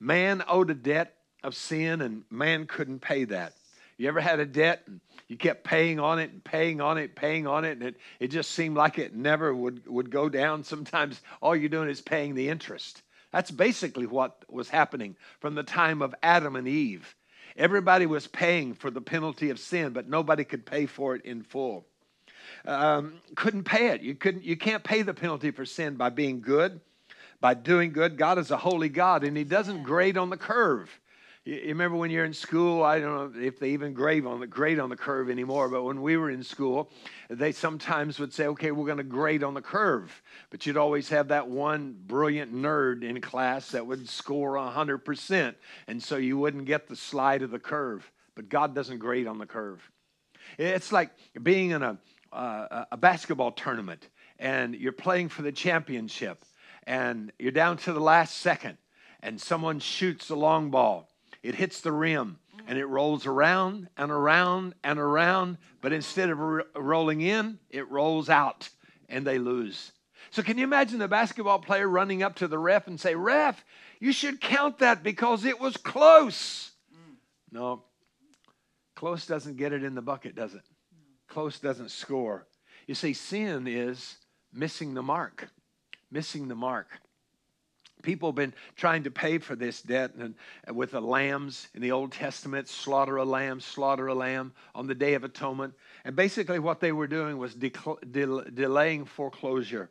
Man 0.00 0.42
owed 0.48 0.70
a 0.70 0.74
debt 0.74 1.14
of 1.44 1.54
sin, 1.54 2.00
and 2.00 2.24
man 2.30 2.66
couldn't 2.66 3.00
pay 3.00 3.24
that. 3.24 3.54
You 3.98 4.08
ever 4.08 4.20
had 4.20 4.40
a 4.40 4.46
debt 4.46 4.82
and 4.86 5.00
you 5.28 5.36
kept 5.36 5.64
paying 5.64 6.00
on 6.00 6.18
it 6.18 6.30
and 6.30 6.42
paying 6.42 6.80
on 6.80 6.98
it, 6.98 7.14
paying 7.14 7.46
on 7.46 7.64
it, 7.64 7.72
and 7.78 7.82
it, 7.84 7.96
it 8.18 8.28
just 8.28 8.50
seemed 8.50 8.76
like 8.76 8.98
it 8.98 9.14
never 9.14 9.54
would, 9.54 9.86
would 9.86 10.10
go 10.10 10.28
down? 10.28 10.64
Sometimes 10.64 11.20
all 11.40 11.54
you're 11.54 11.68
doing 11.68 11.88
is 11.88 12.00
paying 12.00 12.34
the 12.34 12.48
interest. 12.48 13.02
That's 13.32 13.50
basically 13.50 14.06
what 14.06 14.44
was 14.48 14.68
happening 14.68 15.16
from 15.40 15.54
the 15.54 15.62
time 15.62 16.02
of 16.02 16.14
Adam 16.22 16.54
and 16.56 16.68
Eve. 16.68 17.14
Everybody 17.56 18.06
was 18.06 18.26
paying 18.26 18.74
for 18.74 18.90
the 18.90 19.00
penalty 19.00 19.50
of 19.50 19.58
sin, 19.58 19.92
but 19.92 20.08
nobody 20.08 20.44
could 20.44 20.64
pay 20.66 20.86
for 20.86 21.14
it 21.16 21.24
in 21.24 21.42
full. 21.42 21.86
um, 22.66 23.14
couldn't 23.34 23.64
pay 23.64 23.88
it. 23.88 24.02
You 24.02 24.14
couldn't. 24.14 24.44
You 24.44 24.56
can't 24.56 24.84
pay 24.84 25.02
the 25.02 25.14
penalty 25.14 25.50
for 25.50 25.64
sin 25.64 25.96
by 25.96 26.10
being 26.10 26.40
good, 26.40 26.80
by 27.40 27.54
doing 27.54 27.92
good. 27.92 28.16
God 28.16 28.38
is 28.38 28.50
a 28.50 28.56
holy 28.56 28.88
God, 28.88 29.24
and 29.24 29.36
He 29.36 29.44
doesn't 29.44 29.82
grade 29.82 30.16
on 30.16 30.30
the 30.30 30.36
curve. 30.36 31.00
You, 31.44 31.60
remember 31.66 31.96
when 31.96 32.10
you're 32.10 32.24
in 32.24 32.34
school? 32.34 32.82
I 32.82 33.00
don't 33.00 33.34
know 33.34 33.40
if 33.40 33.58
they 33.58 33.70
even 33.70 33.94
grade 33.94 34.24
on 34.26 34.40
the 34.40 34.46
grade 34.46 34.78
on 34.78 34.88
the 34.90 34.96
curve 34.96 35.28
anymore. 35.30 35.68
But 35.68 35.82
when 35.82 36.02
we 36.02 36.16
were 36.16 36.30
in 36.30 36.42
school, 36.42 36.90
they 37.28 37.52
sometimes 37.52 38.18
would 38.18 38.32
say, 38.32 38.46
"Okay, 38.46 38.70
we're 38.70 38.86
going 38.86 38.98
to 38.98 39.04
grade 39.04 39.42
on 39.42 39.54
the 39.54 39.62
curve." 39.62 40.22
But 40.50 40.66
you'd 40.66 40.76
always 40.76 41.08
have 41.08 41.28
that 41.28 41.48
one 41.48 41.96
brilliant 42.06 42.54
nerd 42.54 43.02
in 43.02 43.20
class 43.20 43.70
that 43.70 43.86
would 43.86 44.08
score 44.08 44.56
hundred 44.56 44.98
percent, 44.98 45.56
and 45.88 46.02
so 46.02 46.16
you 46.16 46.38
wouldn't 46.38 46.66
get 46.66 46.88
the 46.88 46.96
slide 46.96 47.42
of 47.42 47.50
the 47.50 47.58
curve. 47.58 48.10
But 48.34 48.48
God 48.48 48.74
doesn't 48.74 48.98
grade 48.98 49.26
on 49.26 49.38
the 49.38 49.46
curve. 49.46 49.90
It's 50.58 50.92
like 50.92 51.10
being 51.42 51.70
in 51.70 51.82
a 51.82 51.98
uh, 52.32 52.86
a 52.90 52.96
basketball 52.96 53.52
tournament 53.52 54.08
and 54.38 54.74
you're 54.74 54.92
playing 54.92 55.28
for 55.28 55.42
the 55.42 55.52
championship 55.52 56.42
and 56.84 57.32
you're 57.38 57.52
down 57.52 57.76
to 57.76 57.92
the 57.92 58.00
last 58.00 58.38
second 58.38 58.78
and 59.22 59.40
someone 59.40 59.78
shoots 59.78 60.30
a 60.30 60.34
long 60.34 60.70
ball. 60.70 61.08
It 61.42 61.54
hits 61.54 61.80
the 61.80 61.92
rim 61.92 62.38
and 62.66 62.78
it 62.78 62.86
rolls 62.86 63.26
around 63.26 63.88
and 63.96 64.10
around 64.10 64.74
and 64.84 64.98
around, 64.98 65.58
but 65.80 65.92
instead 65.92 66.30
of 66.30 66.40
r- 66.40 66.66
rolling 66.76 67.20
in, 67.20 67.58
it 67.70 67.90
rolls 67.90 68.28
out 68.28 68.68
and 69.08 69.26
they 69.26 69.38
lose. 69.38 69.92
So, 70.30 70.42
can 70.42 70.56
you 70.56 70.64
imagine 70.64 70.98
the 70.98 71.08
basketball 71.08 71.58
player 71.58 71.88
running 71.88 72.22
up 72.22 72.36
to 72.36 72.48
the 72.48 72.58
ref 72.58 72.86
and 72.86 72.98
say, 72.98 73.14
Ref, 73.14 73.64
you 74.00 74.12
should 74.12 74.40
count 74.40 74.78
that 74.78 75.02
because 75.02 75.44
it 75.44 75.60
was 75.60 75.76
close? 75.76 76.70
Mm. 76.94 77.16
No, 77.50 77.82
close 78.94 79.26
doesn't 79.26 79.56
get 79.56 79.72
it 79.72 79.82
in 79.82 79.94
the 79.94 80.02
bucket, 80.02 80.34
does 80.34 80.54
it? 80.54 80.62
Close 81.28 81.58
doesn't 81.58 81.90
score. 81.90 82.46
You 82.86 82.94
see, 82.94 83.12
sin 83.12 83.66
is 83.66 84.16
missing 84.52 84.94
the 84.94 85.02
mark, 85.02 85.48
missing 86.10 86.48
the 86.48 86.54
mark. 86.54 86.88
People 88.02 88.28
have 88.28 88.36
been 88.36 88.54
trying 88.76 89.04
to 89.04 89.10
pay 89.10 89.38
for 89.38 89.54
this 89.54 89.82
debt 89.82 90.14
and, 90.18 90.34
and 90.64 90.76
with 90.76 90.90
the 90.90 91.00
lambs 91.00 91.68
in 91.74 91.82
the 91.82 91.92
Old 91.92 92.12
Testament, 92.12 92.68
slaughter 92.68 93.16
a 93.16 93.24
lamb, 93.24 93.60
slaughter 93.60 94.08
a 94.08 94.14
lamb 94.14 94.52
on 94.74 94.86
the 94.86 94.94
Day 94.94 95.14
of 95.14 95.24
Atonement. 95.24 95.74
And 96.04 96.16
basically, 96.16 96.58
what 96.58 96.80
they 96.80 96.92
were 96.92 97.06
doing 97.06 97.38
was 97.38 97.54
del- 97.54 98.44
delaying 98.52 99.04
foreclosure. 99.04 99.90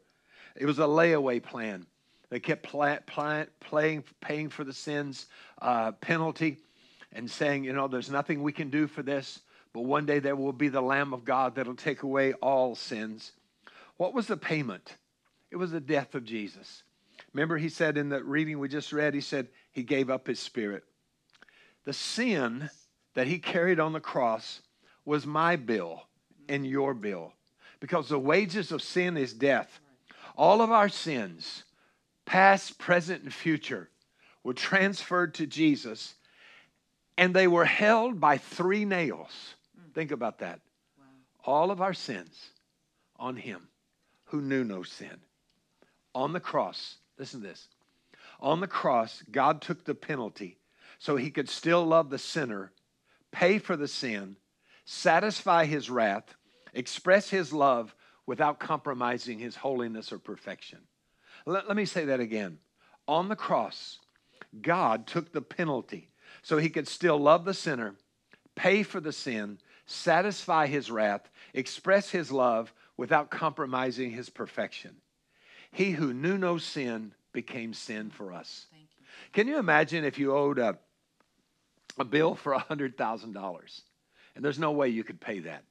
It 0.55 0.65
was 0.65 0.79
a 0.79 0.83
layaway 0.83 1.41
plan. 1.41 1.85
They 2.29 2.39
kept 2.39 2.63
pla- 2.63 2.99
pla- 3.05 3.45
playing, 3.59 4.03
paying 4.21 4.49
for 4.49 4.63
the 4.63 4.73
sins 4.73 5.27
uh, 5.61 5.91
penalty 5.93 6.57
and 7.13 7.29
saying, 7.29 7.63
you 7.63 7.73
know, 7.73 7.87
there's 7.87 8.09
nothing 8.09 8.41
we 8.41 8.53
can 8.53 8.69
do 8.69 8.87
for 8.87 9.03
this. 9.03 9.41
But 9.73 9.81
one 9.81 10.05
day 10.05 10.19
there 10.19 10.35
will 10.35 10.53
be 10.53 10.69
the 10.69 10.81
Lamb 10.81 11.13
of 11.13 11.23
God 11.23 11.55
that'll 11.55 11.75
take 11.75 12.03
away 12.03 12.33
all 12.33 12.75
sins. 12.75 13.31
What 13.97 14.13
was 14.13 14.27
the 14.27 14.37
payment? 14.37 14.95
It 15.49 15.57
was 15.57 15.71
the 15.71 15.79
death 15.79 16.15
of 16.15 16.23
Jesus. 16.23 16.83
Remember, 17.33 17.57
he 17.57 17.69
said 17.69 17.97
in 17.97 18.09
the 18.09 18.23
reading 18.23 18.59
we 18.59 18.67
just 18.67 18.91
read, 18.91 19.13
he 19.13 19.21
said 19.21 19.47
he 19.71 19.83
gave 19.83 20.09
up 20.09 20.27
his 20.27 20.39
spirit. 20.39 20.83
The 21.85 21.93
sin 21.93 22.69
that 23.13 23.27
he 23.27 23.39
carried 23.39 23.79
on 23.79 23.93
the 23.93 23.99
cross 23.99 24.61
was 25.05 25.25
my 25.25 25.55
bill 25.55 26.03
and 26.49 26.65
your 26.65 26.93
bill 26.93 27.33
because 27.79 28.09
the 28.09 28.19
wages 28.19 28.71
of 28.71 28.81
sin 28.81 29.17
is 29.17 29.33
death. 29.33 29.79
All 30.37 30.61
of 30.61 30.71
our 30.71 30.89
sins, 30.89 31.63
past, 32.25 32.77
present, 32.77 33.23
and 33.23 33.33
future, 33.33 33.89
were 34.43 34.53
transferred 34.53 35.33
to 35.35 35.47
Jesus 35.47 36.15
and 37.17 37.33
they 37.33 37.47
were 37.47 37.65
held 37.65 38.19
by 38.19 38.37
three 38.37 38.85
nails. 38.85 39.55
Think 39.93 40.11
about 40.11 40.39
that. 40.39 40.59
All 41.43 41.71
of 41.71 41.81
our 41.81 41.93
sins 41.93 42.49
on 43.17 43.35
him 43.35 43.67
who 44.25 44.41
knew 44.41 44.63
no 44.63 44.83
sin. 44.83 45.19
On 46.13 46.33
the 46.33 46.39
cross, 46.39 46.97
listen 47.21 47.41
to 47.41 47.47
this. 47.47 47.67
On 48.39 48.59
the 48.59 48.67
cross, 48.67 49.23
God 49.31 49.61
took 49.61 49.85
the 49.85 49.93
penalty 49.93 50.57
so 50.97 51.15
he 51.15 51.29
could 51.29 51.47
still 51.47 51.85
love 51.85 52.09
the 52.09 52.17
sinner, 52.17 52.71
pay 53.31 53.59
for 53.59 53.77
the 53.77 53.87
sin, 53.87 54.37
satisfy 54.85 55.65
his 55.65 55.89
wrath, 55.89 56.35
express 56.73 57.29
his 57.29 57.53
love 57.53 57.93
without 58.25 58.59
compromising 58.59 59.37
his 59.37 59.55
holiness 59.55 60.11
or 60.11 60.17
perfection. 60.17 60.79
Let, 61.45 61.67
let 61.67 61.77
me 61.77 61.85
say 61.85 62.05
that 62.05 62.19
again. 62.19 62.57
On 63.07 63.29
the 63.29 63.35
cross, 63.35 63.99
God 64.59 65.05
took 65.05 65.31
the 65.31 65.43
penalty 65.43 66.09
so 66.41 66.57
he 66.57 66.69
could 66.69 66.87
still 66.87 67.19
love 67.19 67.45
the 67.45 67.53
sinner, 67.53 67.93
pay 68.55 68.81
for 68.81 68.99
the 68.99 69.13
sin, 69.13 69.59
satisfy 69.85 70.65
his 70.65 70.89
wrath, 70.89 71.29
express 71.53 72.09
his 72.09 72.31
love 72.31 72.73
without 72.97 73.29
compromising 73.29 74.09
his 74.09 74.29
perfection. 74.31 74.95
He 75.71 75.91
who 75.91 76.13
knew 76.13 76.37
no 76.37 76.57
sin 76.57 77.13
became 77.31 77.73
sin 77.73 78.09
for 78.09 78.33
us. 78.33 78.65
You. 78.71 78.79
Can 79.33 79.47
you 79.47 79.57
imagine 79.57 80.03
if 80.03 80.19
you 80.19 80.35
owed 80.35 80.59
a, 80.59 80.77
a 81.97 82.03
bill 82.03 82.35
for 82.35 82.53
$100,000 82.53 83.81
and 84.35 84.45
there's 84.45 84.59
no 84.59 84.71
way 84.71 84.89
you 84.89 85.03
could 85.03 85.21
pay 85.21 85.39
that? 85.39 85.63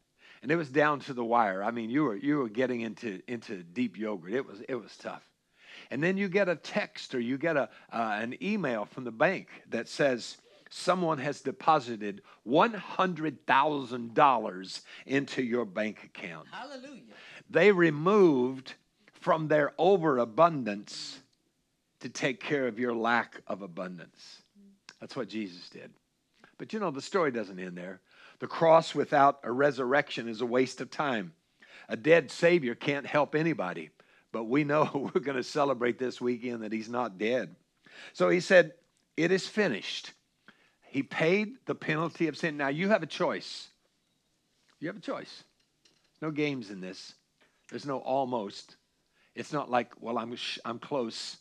And 0.42 0.50
it 0.50 0.56
was 0.56 0.70
down 0.70 1.00
to 1.00 1.12
the 1.12 1.24
wire. 1.24 1.62
I 1.62 1.70
mean, 1.70 1.90
you 1.90 2.04
were, 2.04 2.16
you 2.16 2.38
were 2.38 2.48
getting 2.48 2.80
into, 2.80 3.20
into 3.28 3.62
deep 3.62 3.98
yogurt. 3.98 4.32
It 4.32 4.46
was, 4.46 4.62
it 4.68 4.74
was 4.74 4.96
tough. 4.96 5.22
And 5.90 6.02
then 6.02 6.16
you 6.16 6.28
get 6.28 6.48
a 6.48 6.56
text 6.56 7.14
or 7.14 7.20
you 7.20 7.36
get 7.36 7.58
a, 7.58 7.68
uh, 7.92 8.18
an 8.20 8.36
email 8.42 8.86
from 8.86 9.04
the 9.04 9.10
bank 9.10 9.48
that 9.68 9.88
says, 9.88 10.38
someone 10.70 11.18
has 11.18 11.42
deposited 11.42 12.22
$100,000 12.48 14.80
into 15.06 15.42
your 15.42 15.66
bank 15.66 16.04
account. 16.04 16.46
Hallelujah. 16.50 17.02
They 17.50 17.72
removed 17.72 18.76
from 19.20 19.48
their 19.48 19.72
overabundance 19.78 21.20
to 22.00 22.08
take 22.08 22.40
care 22.40 22.66
of 22.66 22.78
your 22.78 22.94
lack 22.94 23.40
of 23.46 23.62
abundance. 23.62 24.42
That's 25.00 25.16
what 25.16 25.28
Jesus 25.28 25.68
did. 25.68 25.90
But 26.58 26.72
you 26.72 26.80
know, 26.80 26.90
the 26.90 27.02
story 27.02 27.30
doesn't 27.30 27.58
end 27.58 27.76
there. 27.76 28.00
The 28.38 28.46
cross 28.46 28.94
without 28.94 29.40
a 29.42 29.52
resurrection 29.52 30.28
is 30.28 30.40
a 30.40 30.46
waste 30.46 30.80
of 30.80 30.90
time. 30.90 31.32
A 31.88 31.96
dead 31.96 32.30
Savior 32.30 32.74
can't 32.74 33.06
help 33.06 33.34
anybody, 33.34 33.90
but 34.32 34.44
we 34.44 34.64
know 34.64 35.10
we're 35.14 35.20
going 35.20 35.36
to 35.36 35.42
celebrate 35.42 35.98
this 35.98 36.20
weekend 36.20 36.62
that 36.62 36.72
He's 36.72 36.88
not 36.88 37.18
dead. 37.18 37.54
So 38.12 38.28
He 38.28 38.40
said, 38.40 38.72
It 39.16 39.30
is 39.30 39.46
finished. 39.46 40.12
He 40.86 41.02
paid 41.02 41.54
the 41.66 41.74
penalty 41.74 42.26
of 42.28 42.36
sin. 42.36 42.56
Now 42.56 42.68
you 42.68 42.88
have 42.88 43.02
a 43.02 43.06
choice. 43.06 43.68
You 44.80 44.88
have 44.88 44.96
a 44.96 45.00
choice. 45.00 45.44
No 46.20 46.30
games 46.30 46.70
in 46.70 46.80
this. 46.80 47.14
There's 47.70 47.86
no 47.86 47.98
almost. 47.98 48.76
It's 49.34 49.52
not 49.52 49.70
like, 49.70 49.92
well, 50.00 50.18
I'm, 50.18 50.36
I'm 50.64 50.78
close 50.78 51.36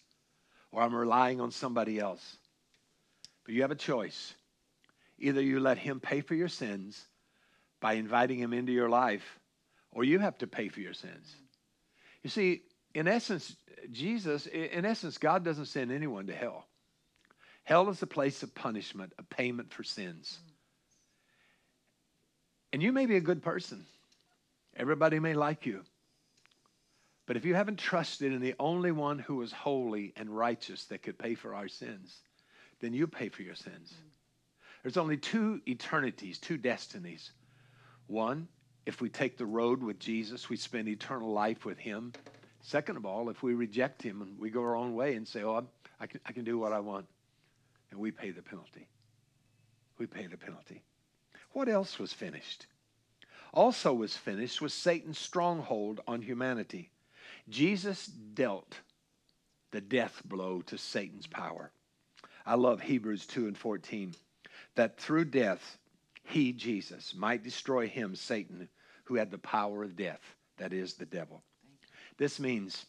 or 0.72 0.82
I'm 0.82 0.94
relying 0.94 1.42
on 1.42 1.52
somebody 1.52 2.00
else. 2.00 2.38
But 3.46 3.56
you 3.56 3.62
have 3.64 3.72
a 3.72 3.76
choice. 3.76 4.34
Either 5.18 5.42
you 5.42 5.60
let 5.60 5.78
Him 5.78 6.00
pay 6.00 6.22
for 6.22 6.36
your 6.36 6.48
sins 6.48 7.04
by 7.80 7.94
inviting 7.94 8.40
Him 8.40 8.54
into 8.54 8.72
your 8.72 8.90
life, 8.90 9.40
or 9.92 10.04
you 10.04 10.20
have 10.20 10.38
to 10.40 10.48
pay 10.48 10.70
for 10.70 10.80
your 10.80 10.94
sins. 10.94 11.36
You 12.24 12.30
see, 12.30 12.62
in 12.94 13.08
essence, 13.08 13.56
Jesus, 13.92 14.46
in 14.46 14.86
essence, 14.86 15.18
God 15.18 15.44
doesn't 15.44 15.66
send 15.66 15.92
anyone 15.92 16.28
to 16.28 16.36
hell. 16.36 16.66
Hell 17.64 17.90
is 17.90 18.02
a 18.02 18.08
place 18.08 18.44
of 18.44 18.54
punishment, 18.54 19.14
a 19.18 19.24
payment 19.24 19.74
for 19.74 19.84
sins. 19.84 20.40
And 22.72 22.82
you 22.82 22.92
may 22.92 23.06
be 23.06 23.16
a 23.16 23.22
good 23.22 23.42
person. 23.42 23.86
Everybody 24.76 25.20
may 25.20 25.34
like 25.34 25.66
you. 25.66 25.82
But 27.30 27.38
if 27.38 27.46
you 27.46 27.54
haven't 27.54 27.78
trusted 27.78 28.34
in 28.34 28.42
the 28.42 28.56
only 28.60 28.92
one 28.92 29.20
who 29.20 29.44
is 29.44 29.52
holy 29.52 30.14
and 30.16 30.36
righteous 30.36 30.86
that 30.86 31.04
could 31.04 31.20
pay 31.20 31.36
for 31.36 31.54
our 31.54 31.68
sins, 31.68 32.22
then 32.80 32.92
you 32.92 33.06
pay 33.06 33.30
for 33.30 33.44
your 33.44 33.54
sins. 33.54 33.94
There's 34.82 34.98
only 34.98 35.16
two 35.16 35.62
eternities, 35.68 36.40
two 36.40 36.58
destinies. 36.58 37.34
One, 38.08 38.48
if 38.88 39.00
we 39.00 39.10
take 39.10 39.38
the 39.38 39.46
road 39.46 39.84
with 39.84 40.00
Jesus, 40.00 40.50
we 40.50 40.58
spend 40.58 40.88
eternal 40.88 41.32
life 41.32 41.66
with 41.66 41.78
him. 41.78 42.14
Second 42.62 42.98
of 42.98 43.06
all, 43.06 43.30
if 43.30 43.44
we 43.44 43.54
reject 43.54 44.02
him 44.02 44.24
and 44.24 44.40
we 44.40 44.50
go 44.50 44.62
our 44.62 44.76
own 44.76 44.96
way 44.96 45.14
and 45.14 45.28
say, 45.28 45.44
oh, 45.44 45.68
I, 46.00 46.08
can, 46.08 46.22
I 46.26 46.32
can 46.32 46.44
do 46.44 46.58
what 46.58 46.74
I 46.74 46.80
want, 46.80 47.06
and 47.92 48.00
we 48.00 48.10
pay 48.10 48.32
the 48.32 48.42
penalty. 48.42 48.88
We 50.00 50.08
pay 50.08 50.26
the 50.26 50.36
penalty. 50.36 50.82
What 51.52 51.70
else 51.70 52.00
was 52.00 52.12
finished? 52.12 52.66
Also 53.54 53.94
was 53.94 54.18
finished 54.18 54.64
was 54.64 54.74
Satan's 54.74 55.20
stronghold 55.20 56.02
on 56.08 56.24
humanity. 56.24 56.90
Jesus 57.50 58.06
dealt 58.06 58.80
the 59.72 59.82
death 59.82 60.22
blow 60.26 60.62
to 60.64 60.78
Satan's 60.78 61.28
power. 61.28 61.72
I 62.46 62.56
love 62.56 62.82
Hebrews 62.82 63.26
2 63.28 63.48
and 63.48 63.58
14 63.58 64.14
that 64.76 65.00
through 65.00 65.26
death 65.26 65.78
he, 66.24 66.54
Jesus, 66.54 67.14
might 67.16 67.44
destroy 67.44 67.88
him, 67.88 68.16
Satan, 68.16 68.70
who 69.06 69.16
had 69.16 69.32
the 69.32 69.38
power 69.38 69.84
of 69.84 69.96
death, 69.96 70.22
that 70.58 70.74
is, 70.74 70.94
the 70.94 71.06
devil. 71.06 71.42
This 72.18 72.40
means 72.40 72.86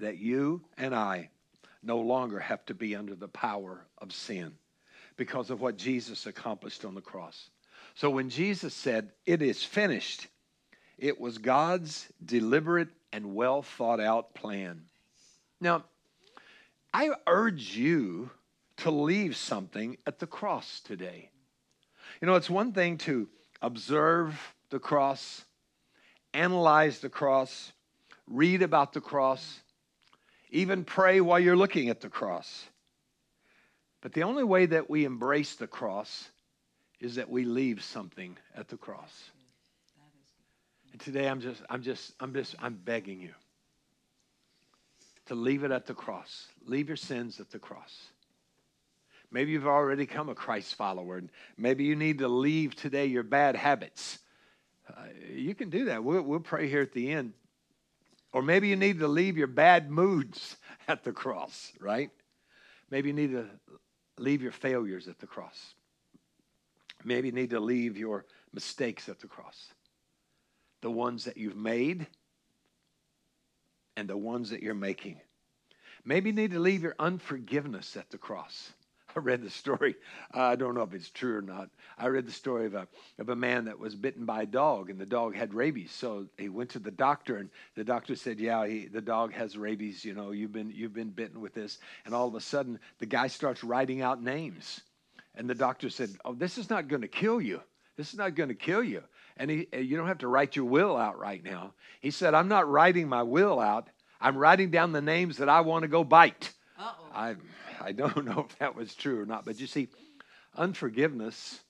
that 0.00 0.18
you 0.18 0.62
and 0.76 0.94
I 0.94 1.30
no 1.82 1.98
longer 1.98 2.38
have 2.38 2.64
to 2.66 2.74
be 2.74 2.94
under 2.94 3.14
the 3.14 3.28
power 3.28 3.84
of 3.98 4.12
sin 4.12 4.52
because 5.16 5.50
of 5.50 5.60
what 5.60 5.76
Jesus 5.76 6.26
accomplished 6.26 6.84
on 6.84 6.94
the 6.94 7.00
cross. 7.00 7.50
So 7.94 8.10
when 8.10 8.28
Jesus 8.28 8.74
said, 8.74 9.12
It 9.24 9.42
is 9.42 9.62
finished, 9.62 10.26
It 10.98 11.20
was 11.20 11.38
God's 11.38 12.06
deliberate 12.24 12.88
and 13.12 13.34
well 13.34 13.62
thought 13.62 14.00
out 14.00 14.34
plan. 14.34 14.82
Now, 15.60 15.84
I 16.92 17.10
urge 17.26 17.76
you 17.76 18.30
to 18.78 18.90
leave 18.90 19.36
something 19.36 19.96
at 20.06 20.18
the 20.18 20.26
cross 20.26 20.80
today. 20.80 21.30
You 22.20 22.26
know, 22.26 22.34
it's 22.34 22.50
one 22.50 22.72
thing 22.72 22.98
to 22.98 23.28
observe 23.60 24.38
the 24.70 24.78
cross, 24.78 25.44
analyze 26.32 27.00
the 27.00 27.08
cross, 27.08 27.72
read 28.26 28.62
about 28.62 28.92
the 28.92 29.00
cross, 29.00 29.60
even 30.50 30.84
pray 30.84 31.20
while 31.20 31.40
you're 31.40 31.56
looking 31.56 31.88
at 31.88 32.00
the 32.00 32.08
cross. 32.08 32.66
But 34.00 34.12
the 34.12 34.22
only 34.22 34.44
way 34.44 34.66
that 34.66 34.88
we 34.88 35.04
embrace 35.04 35.54
the 35.54 35.66
cross 35.66 36.30
is 37.00 37.16
that 37.16 37.28
we 37.28 37.44
leave 37.44 37.82
something 37.82 38.36
at 38.54 38.68
the 38.68 38.76
cross. 38.76 39.30
And 40.96 41.00
today 41.02 41.28
I'm 41.28 41.42
just 41.42 41.60
I'm 41.68 41.82
just 41.82 42.14
I'm 42.20 42.32
just 42.32 42.54
I'm 42.58 42.72
begging 42.72 43.20
you 43.20 43.34
to 45.26 45.34
leave 45.34 45.62
it 45.62 45.70
at 45.70 45.84
the 45.84 45.92
cross. 45.92 46.46
Leave 46.64 46.88
your 46.88 46.96
sins 46.96 47.38
at 47.38 47.50
the 47.50 47.58
cross. 47.58 48.06
Maybe 49.30 49.52
you've 49.52 49.66
already 49.66 50.06
become 50.06 50.30
a 50.30 50.34
Christ 50.34 50.74
follower. 50.74 51.18
And 51.18 51.28
maybe 51.58 51.84
you 51.84 51.96
need 51.96 52.20
to 52.20 52.28
leave 52.28 52.74
today 52.76 53.04
your 53.04 53.24
bad 53.24 53.56
habits. 53.56 54.20
Uh, 54.88 55.02
you 55.34 55.54
can 55.54 55.68
do 55.68 55.84
that. 55.84 56.02
We'll, 56.02 56.22
we'll 56.22 56.40
pray 56.40 56.66
here 56.66 56.80
at 56.80 56.92
the 56.92 57.12
end. 57.12 57.34
Or 58.32 58.40
maybe 58.40 58.68
you 58.68 58.76
need 58.76 59.00
to 59.00 59.08
leave 59.08 59.36
your 59.36 59.48
bad 59.48 59.90
moods 59.90 60.56
at 60.88 61.04
the 61.04 61.12
cross, 61.12 61.72
right? 61.78 62.08
Maybe 62.90 63.10
you 63.10 63.14
need 63.14 63.32
to 63.32 63.44
leave 64.16 64.40
your 64.40 64.52
failures 64.52 65.08
at 65.08 65.18
the 65.18 65.26
cross. 65.26 65.74
Maybe 67.04 67.28
you 67.28 67.34
need 67.34 67.50
to 67.50 67.60
leave 67.60 67.98
your 67.98 68.24
mistakes 68.54 69.10
at 69.10 69.20
the 69.20 69.26
cross. 69.26 69.74
The 70.86 70.90
ones 70.92 71.24
that 71.24 71.36
you've 71.36 71.56
made 71.56 72.06
and 73.96 74.08
the 74.08 74.16
ones 74.16 74.50
that 74.50 74.62
you're 74.62 74.72
making. 74.72 75.20
Maybe 76.04 76.30
you 76.30 76.36
need 76.36 76.52
to 76.52 76.60
leave 76.60 76.84
your 76.84 76.94
unforgiveness 77.00 77.96
at 77.96 78.08
the 78.10 78.18
cross. 78.18 78.72
I 79.16 79.18
read 79.18 79.42
the 79.42 79.50
story. 79.50 79.96
Uh, 80.32 80.42
I 80.42 80.54
don't 80.54 80.76
know 80.76 80.84
if 80.84 80.94
it's 80.94 81.10
true 81.10 81.38
or 81.38 81.42
not. 81.42 81.70
I 81.98 82.06
read 82.06 82.24
the 82.24 82.30
story 82.30 82.66
of 82.66 82.76
a, 82.76 82.86
of 83.18 83.30
a 83.30 83.34
man 83.34 83.64
that 83.64 83.80
was 83.80 83.96
bitten 83.96 84.26
by 84.26 84.42
a 84.42 84.46
dog, 84.46 84.88
and 84.88 85.00
the 85.00 85.06
dog 85.06 85.34
had 85.34 85.54
rabies. 85.54 85.90
So 85.90 86.28
he 86.38 86.48
went 86.48 86.70
to 86.70 86.78
the 86.78 86.92
doctor, 86.92 87.38
and 87.38 87.50
the 87.74 87.82
doctor 87.82 88.14
said, 88.14 88.38
"Yeah, 88.38 88.64
he, 88.64 88.86
the 88.86 89.00
dog 89.00 89.32
has 89.32 89.58
rabies. 89.58 90.04
You 90.04 90.14
know, 90.14 90.30
you've 90.30 90.52
been 90.52 90.70
you've 90.70 90.94
been 90.94 91.10
bitten 91.10 91.40
with 91.40 91.52
this." 91.52 91.78
And 92.04 92.14
all 92.14 92.28
of 92.28 92.36
a 92.36 92.40
sudden, 92.40 92.78
the 93.00 93.06
guy 93.06 93.26
starts 93.26 93.64
writing 93.64 94.02
out 94.02 94.22
names, 94.22 94.82
and 95.34 95.50
the 95.50 95.54
doctor 95.56 95.90
said, 95.90 96.10
"Oh, 96.24 96.34
this 96.34 96.58
is 96.58 96.70
not 96.70 96.86
going 96.86 97.02
to 97.02 97.08
kill 97.08 97.40
you. 97.40 97.60
This 97.96 98.12
is 98.12 98.18
not 98.18 98.36
going 98.36 98.50
to 98.50 98.54
kill 98.54 98.84
you." 98.84 99.02
And 99.36 99.50
he, 99.50 99.66
you 99.72 99.96
don't 99.96 100.08
have 100.08 100.18
to 100.18 100.28
write 100.28 100.56
your 100.56 100.64
will 100.64 100.96
out 100.96 101.18
right 101.18 101.42
now. 101.44 101.74
He 102.00 102.10
said, 102.10 102.34
"I'm 102.34 102.48
not 102.48 102.68
writing 102.68 103.08
my 103.08 103.22
will 103.22 103.60
out. 103.60 103.88
I'm 104.20 104.36
writing 104.36 104.70
down 104.70 104.92
the 104.92 105.02
names 105.02 105.38
that 105.38 105.48
I 105.48 105.60
want 105.60 105.82
to 105.82 105.88
go 105.88 106.04
bite." 106.04 106.52
Uh-oh. 106.78 107.10
I 107.14 107.36
I 107.80 107.92
don't 107.92 108.24
know 108.24 108.46
if 108.48 108.58
that 108.58 108.74
was 108.74 108.94
true 108.94 109.20
or 109.20 109.26
not, 109.26 109.44
but 109.44 109.60
you 109.60 109.66
see, 109.66 109.88
unforgiveness 110.54 111.60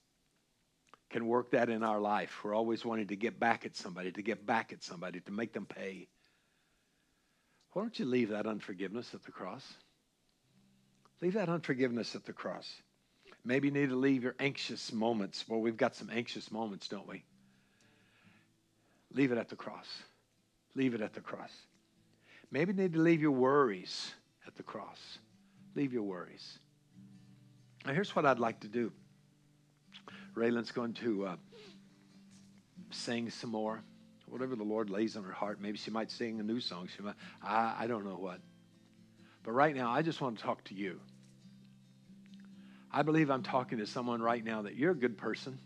can 1.09 1.27
work 1.27 1.51
that 1.51 1.69
in 1.69 1.83
our 1.83 1.99
life. 1.99 2.43
We're 2.43 2.55
always 2.55 2.83
wanting 2.83 3.07
to 3.07 3.15
get 3.15 3.39
back 3.39 3.65
at 3.65 3.75
somebody, 3.75 4.11
to 4.11 4.21
get 4.21 4.45
back 4.45 4.73
at 4.73 4.83
somebody, 4.83 5.19
to 5.21 5.31
make 5.31 5.53
them 5.53 5.65
pay. 5.65 6.07
Why 7.73 7.81
don't 7.83 7.97
you 7.97 8.05
leave 8.05 8.29
that 8.29 8.47
unforgiveness 8.47 9.13
at 9.13 9.23
the 9.23 9.31
cross? 9.31 9.63
Leave 11.21 11.33
that 11.33 11.49
unforgiveness 11.49 12.15
at 12.15 12.25
the 12.25 12.33
cross. 12.33 12.81
Maybe 13.45 13.67
you 13.67 13.73
need 13.73 13.89
to 13.89 13.95
leave 13.95 14.23
your 14.23 14.35
anxious 14.39 14.91
moments. 14.91 15.45
Well, 15.47 15.61
we've 15.61 15.77
got 15.77 15.95
some 15.95 16.09
anxious 16.11 16.51
moments, 16.51 16.87
don't 16.87 17.07
we? 17.07 17.23
Leave 19.13 19.31
it 19.31 19.37
at 19.37 19.49
the 19.49 19.55
cross. 19.55 19.87
Leave 20.75 20.93
it 20.93 21.01
at 21.01 21.13
the 21.13 21.21
cross. 21.21 21.51
Maybe 22.51 22.71
you 22.71 22.77
need 22.77 22.93
to 22.93 22.99
leave 22.99 23.21
your 23.21 23.31
worries 23.31 24.13
at 24.45 24.55
the 24.55 24.63
cross. 24.63 25.19
Leave 25.75 25.93
your 25.93 26.03
worries. 26.03 26.59
Now, 27.85 27.93
here's 27.93 28.15
what 28.15 28.25
I'd 28.25 28.39
like 28.39 28.59
to 28.61 28.67
do. 28.67 28.91
Raylan's 30.35 30.71
going 30.71 30.93
to 30.95 31.25
uh, 31.25 31.35
sing 32.91 33.29
some 33.29 33.51
more. 33.51 33.81
Whatever 34.27 34.55
the 34.55 34.63
Lord 34.63 34.89
lays 34.89 35.15
on 35.15 35.23
her 35.23 35.31
heart. 35.31 35.61
Maybe 35.61 35.77
she 35.77 35.89
might 35.89 36.11
sing 36.11 36.39
a 36.39 36.43
new 36.43 36.59
song. 36.59 36.89
She 36.93 37.01
might, 37.01 37.15
I, 37.41 37.75
I 37.79 37.87
don't 37.87 38.05
know 38.05 38.17
what. 38.17 38.39
But 39.43 39.53
right 39.53 39.73
now, 39.73 39.89
I 39.89 40.01
just 40.01 40.19
want 40.19 40.37
to 40.37 40.43
talk 40.43 40.63
to 40.65 40.75
you. 40.75 40.99
I 42.91 43.03
believe 43.03 43.29
I'm 43.29 43.43
talking 43.43 43.77
to 43.77 43.85
someone 43.85 44.21
right 44.21 44.43
now 44.43 44.63
that 44.63 44.75
you're 44.75 44.91
a 44.91 44.95
good 44.95 45.17
person. 45.17 45.59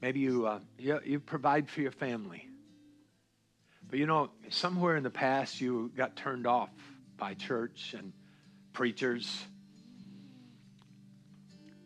Maybe 0.00 0.20
you, 0.20 0.46
uh, 0.46 0.60
you, 0.78 1.00
you 1.04 1.20
provide 1.20 1.68
for 1.68 1.80
your 1.80 1.90
family. 1.90 2.48
But 3.88 3.98
you 3.98 4.06
know, 4.06 4.30
somewhere 4.50 4.96
in 4.96 5.02
the 5.02 5.10
past, 5.10 5.60
you 5.60 5.90
got 5.96 6.14
turned 6.14 6.46
off 6.46 6.70
by 7.16 7.34
church 7.34 7.94
and 7.98 8.12
preachers. 8.72 9.44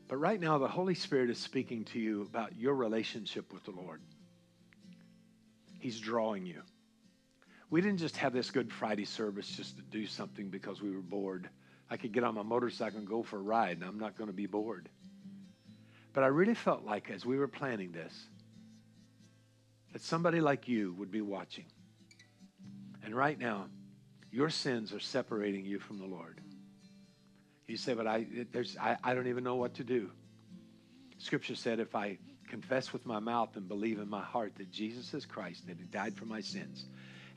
But 0.08 0.16
right 0.16 0.38
now, 0.38 0.58
the 0.58 0.68
Holy 0.68 0.94
Spirit 0.94 1.30
is 1.30 1.38
speaking 1.38 1.84
to 1.86 1.98
you 1.98 2.22
about 2.22 2.56
your 2.56 2.74
relationship 2.74 3.52
with 3.52 3.64
the 3.64 3.70
Lord. 3.70 4.02
He's 5.78 5.98
drawing 5.98 6.44
you. 6.44 6.62
We 7.70 7.80
didn't 7.80 8.00
just 8.00 8.18
have 8.18 8.34
this 8.34 8.50
Good 8.50 8.70
Friday 8.70 9.06
service 9.06 9.48
just 9.48 9.76
to 9.76 9.82
do 9.82 10.06
something 10.06 10.50
because 10.50 10.82
we 10.82 10.90
were 10.90 11.00
bored. 11.00 11.48
I 11.88 11.96
could 11.96 12.12
get 12.12 12.24
on 12.24 12.34
my 12.34 12.42
motorcycle 12.42 12.98
and 12.98 13.08
go 13.08 13.22
for 13.22 13.38
a 13.38 13.42
ride, 13.42 13.78
and 13.78 13.84
I'm 13.84 13.98
not 13.98 14.18
going 14.18 14.28
to 14.28 14.36
be 14.36 14.46
bored. 14.46 14.90
But 16.12 16.24
I 16.24 16.28
really 16.28 16.54
felt 16.54 16.84
like 16.84 17.10
as 17.10 17.24
we 17.24 17.38
were 17.38 17.48
planning 17.48 17.92
this, 17.92 18.14
that 19.92 20.02
somebody 20.02 20.40
like 20.40 20.68
you 20.68 20.94
would 20.94 21.10
be 21.10 21.20
watching. 21.20 21.66
And 23.04 23.14
right 23.14 23.38
now, 23.38 23.66
your 24.30 24.50
sins 24.50 24.92
are 24.92 25.00
separating 25.00 25.64
you 25.64 25.78
from 25.78 25.98
the 25.98 26.06
Lord. 26.06 26.40
You 27.66 27.76
say, 27.76 27.94
but 27.94 28.06
I, 28.06 28.26
there's, 28.52 28.76
I, 28.78 28.96
I 29.02 29.14
don't 29.14 29.28
even 29.28 29.44
know 29.44 29.56
what 29.56 29.74
to 29.74 29.84
do. 29.84 30.10
Scripture 31.18 31.54
said, 31.54 31.80
if 31.80 31.94
I 31.94 32.18
confess 32.48 32.92
with 32.92 33.06
my 33.06 33.18
mouth 33.18 33.56
and 33.56 33.66
believe 33.66 33.98
in 33.98 34.10
my 34.10 34.20
heart 34.22 34.52
that 34.56 34.70
Jesus 34.70 35.14
is 35.14 35.24
Christ, 35.24 35.66
that 35.68 35.78
he 35.78 35.84
died 35.84 36.16
for 36.16 36.26
my 36.26 36.40
sins, 36.40 36.84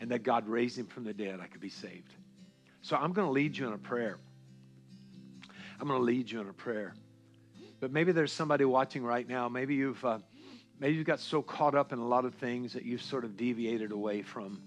and 0.02 0.12
that 0.12 0.24
God 0.24 0.48
raised 0.48 0.78
him 0.78 0.88
from 0.88 1.06
the 1.06 1.14
dead, 1.14 1.40
I 1.42 1.48
could 1.48 1.62
be 1.62 1.70
saved. 1.70 2.14
So 2.82 2.98
I'm 2.98 3.14
going 3.14 3.28
to 3.28 3.32
lead 3.32 3.58
you 3.58 3.68
in 3.68 3.74
a 3.74 3.78
prayer. 3.78 4.18
I'm 5.80 5.88
going 5.88 6.00
to 6.00 6.04
lead 6.06 6.30
you 6.30 6.42
in 6.42 6.50
a 6.50 6.54
prayer. 6.54 6.94
But 7.86 7.91
maybe 7.91 8.12
there's 8.12 8.32
somebody 8.32 8.65
watching 8.65 9.04
right 9.04 9.30
now. 9.30 9.48
Maybe 9.48 9.76
you've, 9.76 10.04
uh, 10.04 10.17
maybe 10.80 10.95
you've 10.95 11.06
got 11.06 11.19
so 11.19 11.43
caught 11.43 11.76
up 11.76 11.93
in 11.93 12.00
a 12.00 12.08
lot 12.08 12.26
of 12.26 12.34
things 12.34 12.74
that 12.74 12.84
you've 12.84 13.04
sort 13.04 13.24
of 13.24 13.38
deviated 13.38 13.91
away 13.91 14.24
from 14.24 14.60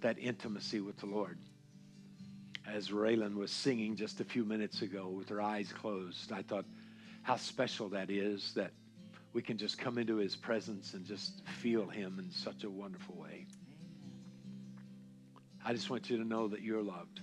that 0.00 0.18
intimacy 0.18 0.80
with 0.80 0.96
the 0.96 1.04
Lord 1.04 1.36
as 2.66 2.88
Raylan 2.88 3.34
was 3.34 3.50
singing 3.50 3.96
just 3.96 4.22
a 4.22 4.24
few 4.24 4.46
minutes 4.46 4.80
ago 4.80 5.08
with 5.08 5.28
her 5.28 5.42
eyes 5.42 5.74
closed. 5.74 6.32
I 6.32 6.40
thought 6.40 6.64
how 7.20 7.36
special 7.36 7.90
that 7.90 8.08
is 8.08 8.54
that 8.54 8.70
we 9.34 9.42
can 9.42 9.58
just 9.58 9.76
come 9.76 9.98
into 9.98 10.16
his 10.16 10.34
presence 10.34 10.94
and 10.94 11.04
just 11.04 11.46
feel 11.46 11.86
him 11.86 12.18
in 12.18 12.30
such 12.30 12.64
a 12.64 12.70
wonderful 12.70 13.16
way. 13.16 13.44
I 15.62 15.74
just 15.74 15.90
want 15.90 16.08
you 16.08 16.16
to 16.16 16.24
know 16.24 16.48
that 16.48 16.62
you're 16.62 16.82
loved. 16.82 17.20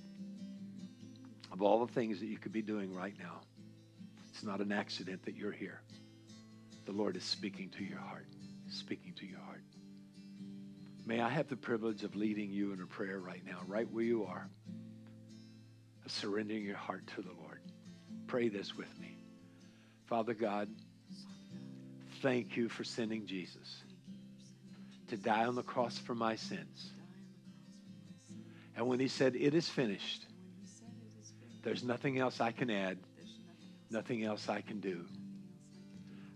Of 1.51 1.63
all 1.63 1.83
the 1.83 1.91
things 1.91 2.19
that 2.19 2.27
you 2.27 2.37
could 2.37 2.53
be 2.53 2.61
doing 2.61 2.93
right 2.93 3.15
now, 3.17 3.41
it's 4.41 4.47
not 4.47 4.59
an 4.59 4.71
accident 4.71 5.23
that 5.25 5.35
you're 5.35 5.51
here. 5.51 5.83
The 6.87 6.91
Lord 6.91 7.15
is 7.15 7.23
speaking 7.23 7.69
to 7.77 7.83
your 7.83 7.99
heart, 7.99 8.25
speaking 8.71 9.13
to 9.19 9.25
your 9.27 9.37
heart. 9.37 9.61
May 11.05 11.21
I 11.21 11.29
have 11.29 11.47
the 11.47 11.55
privilege 11.55 12.01
of 12.01 12.15
leading 12.15 12.49
you 12.49 12.73
in 12.73 12.81
a 12.81 12.87
prayer 12.87 13.19
right 13.19 13.43
now, 13.45 13.59
right 13.67 13.87
where 13.91 14.03
you 14.03 14.23
are 14.23 14.49
surrendering 16.07 16.63
your 16.63 16.75
heart 16.75 17.05
to 17.15 17.21
the 17.21 17.29
Lord. 17.39 17.61
Pray 18.25 18.49
this 18.49 18.75
with 18.75 18.89
me. 18.99 19.15
Father 20.07 20.33
God, 20.33 20.69
thank 22.23 22.57
you 22.57 22.67
for 22.67 22.83
sending 22.83 23.27
Jesus 23.27 23.83
to 25.09 25.17
die 25.17 25.45
on 25.45 25.53
the 25.53 25.61
cross 25.61 25.99
for 25.99 26.15
my 26.15 26.35
sins. 26.35 26.89
And 28.75 28.87
when 28.87 28.99
he 28.99 29.07
said, 29.07 29.35
It 29.35 29.53
is 29.53 29.69
finished, 29.69 30.25
there's 31.61 31.83
nothing 31.83 32.17
else 32.17 32.41
I 32.41 32.51
can 32.51 32.71
add, 32.71 32.97
nothing 33.91 34.23
else 34.23 34.49
I 34.49 34.61
can 34.61 34.79
do. 34.79 35.05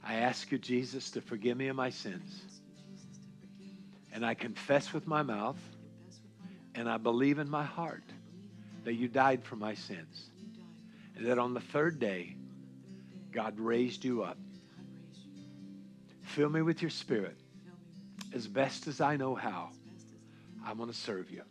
I 0.04 0.16
ask 0.16 0.52
you, 0.52 0.58
Jesus, 0.58 1.12
to 1.12 1.22
forgive 1.22 1.58
me 1.58 1.68
of 1.68 1.76
my 1.76 1.90
sins. 1.90 2.42
And 4.14 4.26
I 4.26 4.34
confess 4.34 4.94
with 4.94 5.08
my 5.08 5.24
mouth 5.24 5.58
and 6.76 6.90
I 6.90 6.98
believe 6.98 7.40
in 7.40 7.50
my 7.50 7.64
heart 7.64 8.04
that 8.84 8.94
you 8.94 9.08
died 9.08 9.44
for 9.44 9.56
my 9.56 9.74
sins. 9.74 10.30
And 11.16 11.26
that 11.26 11.40
on 11.40 11.54
the 11.54 11.62
third 11.62 12.00
day, 12.00 12.36
God 13.32 13.60
raised 13.60 14.06
you 14.06 14.24
up. 14.24 14.38
Fill 16.22 16.50
me 16.50 16.62
with 16.62 16.82
your 16.82 16.92
spirit 16.92 17.38
as 18.34 18.48
best 18.48 18.88
as 18.88 19.02
I 19.02 19.16
know 19.16 19.34
how. 19.34 19.70
I'm 20.66 20.78
going 20.78 20.90
to 20.90 20.96
serve 20.96 21.32
you. 21.32 21.44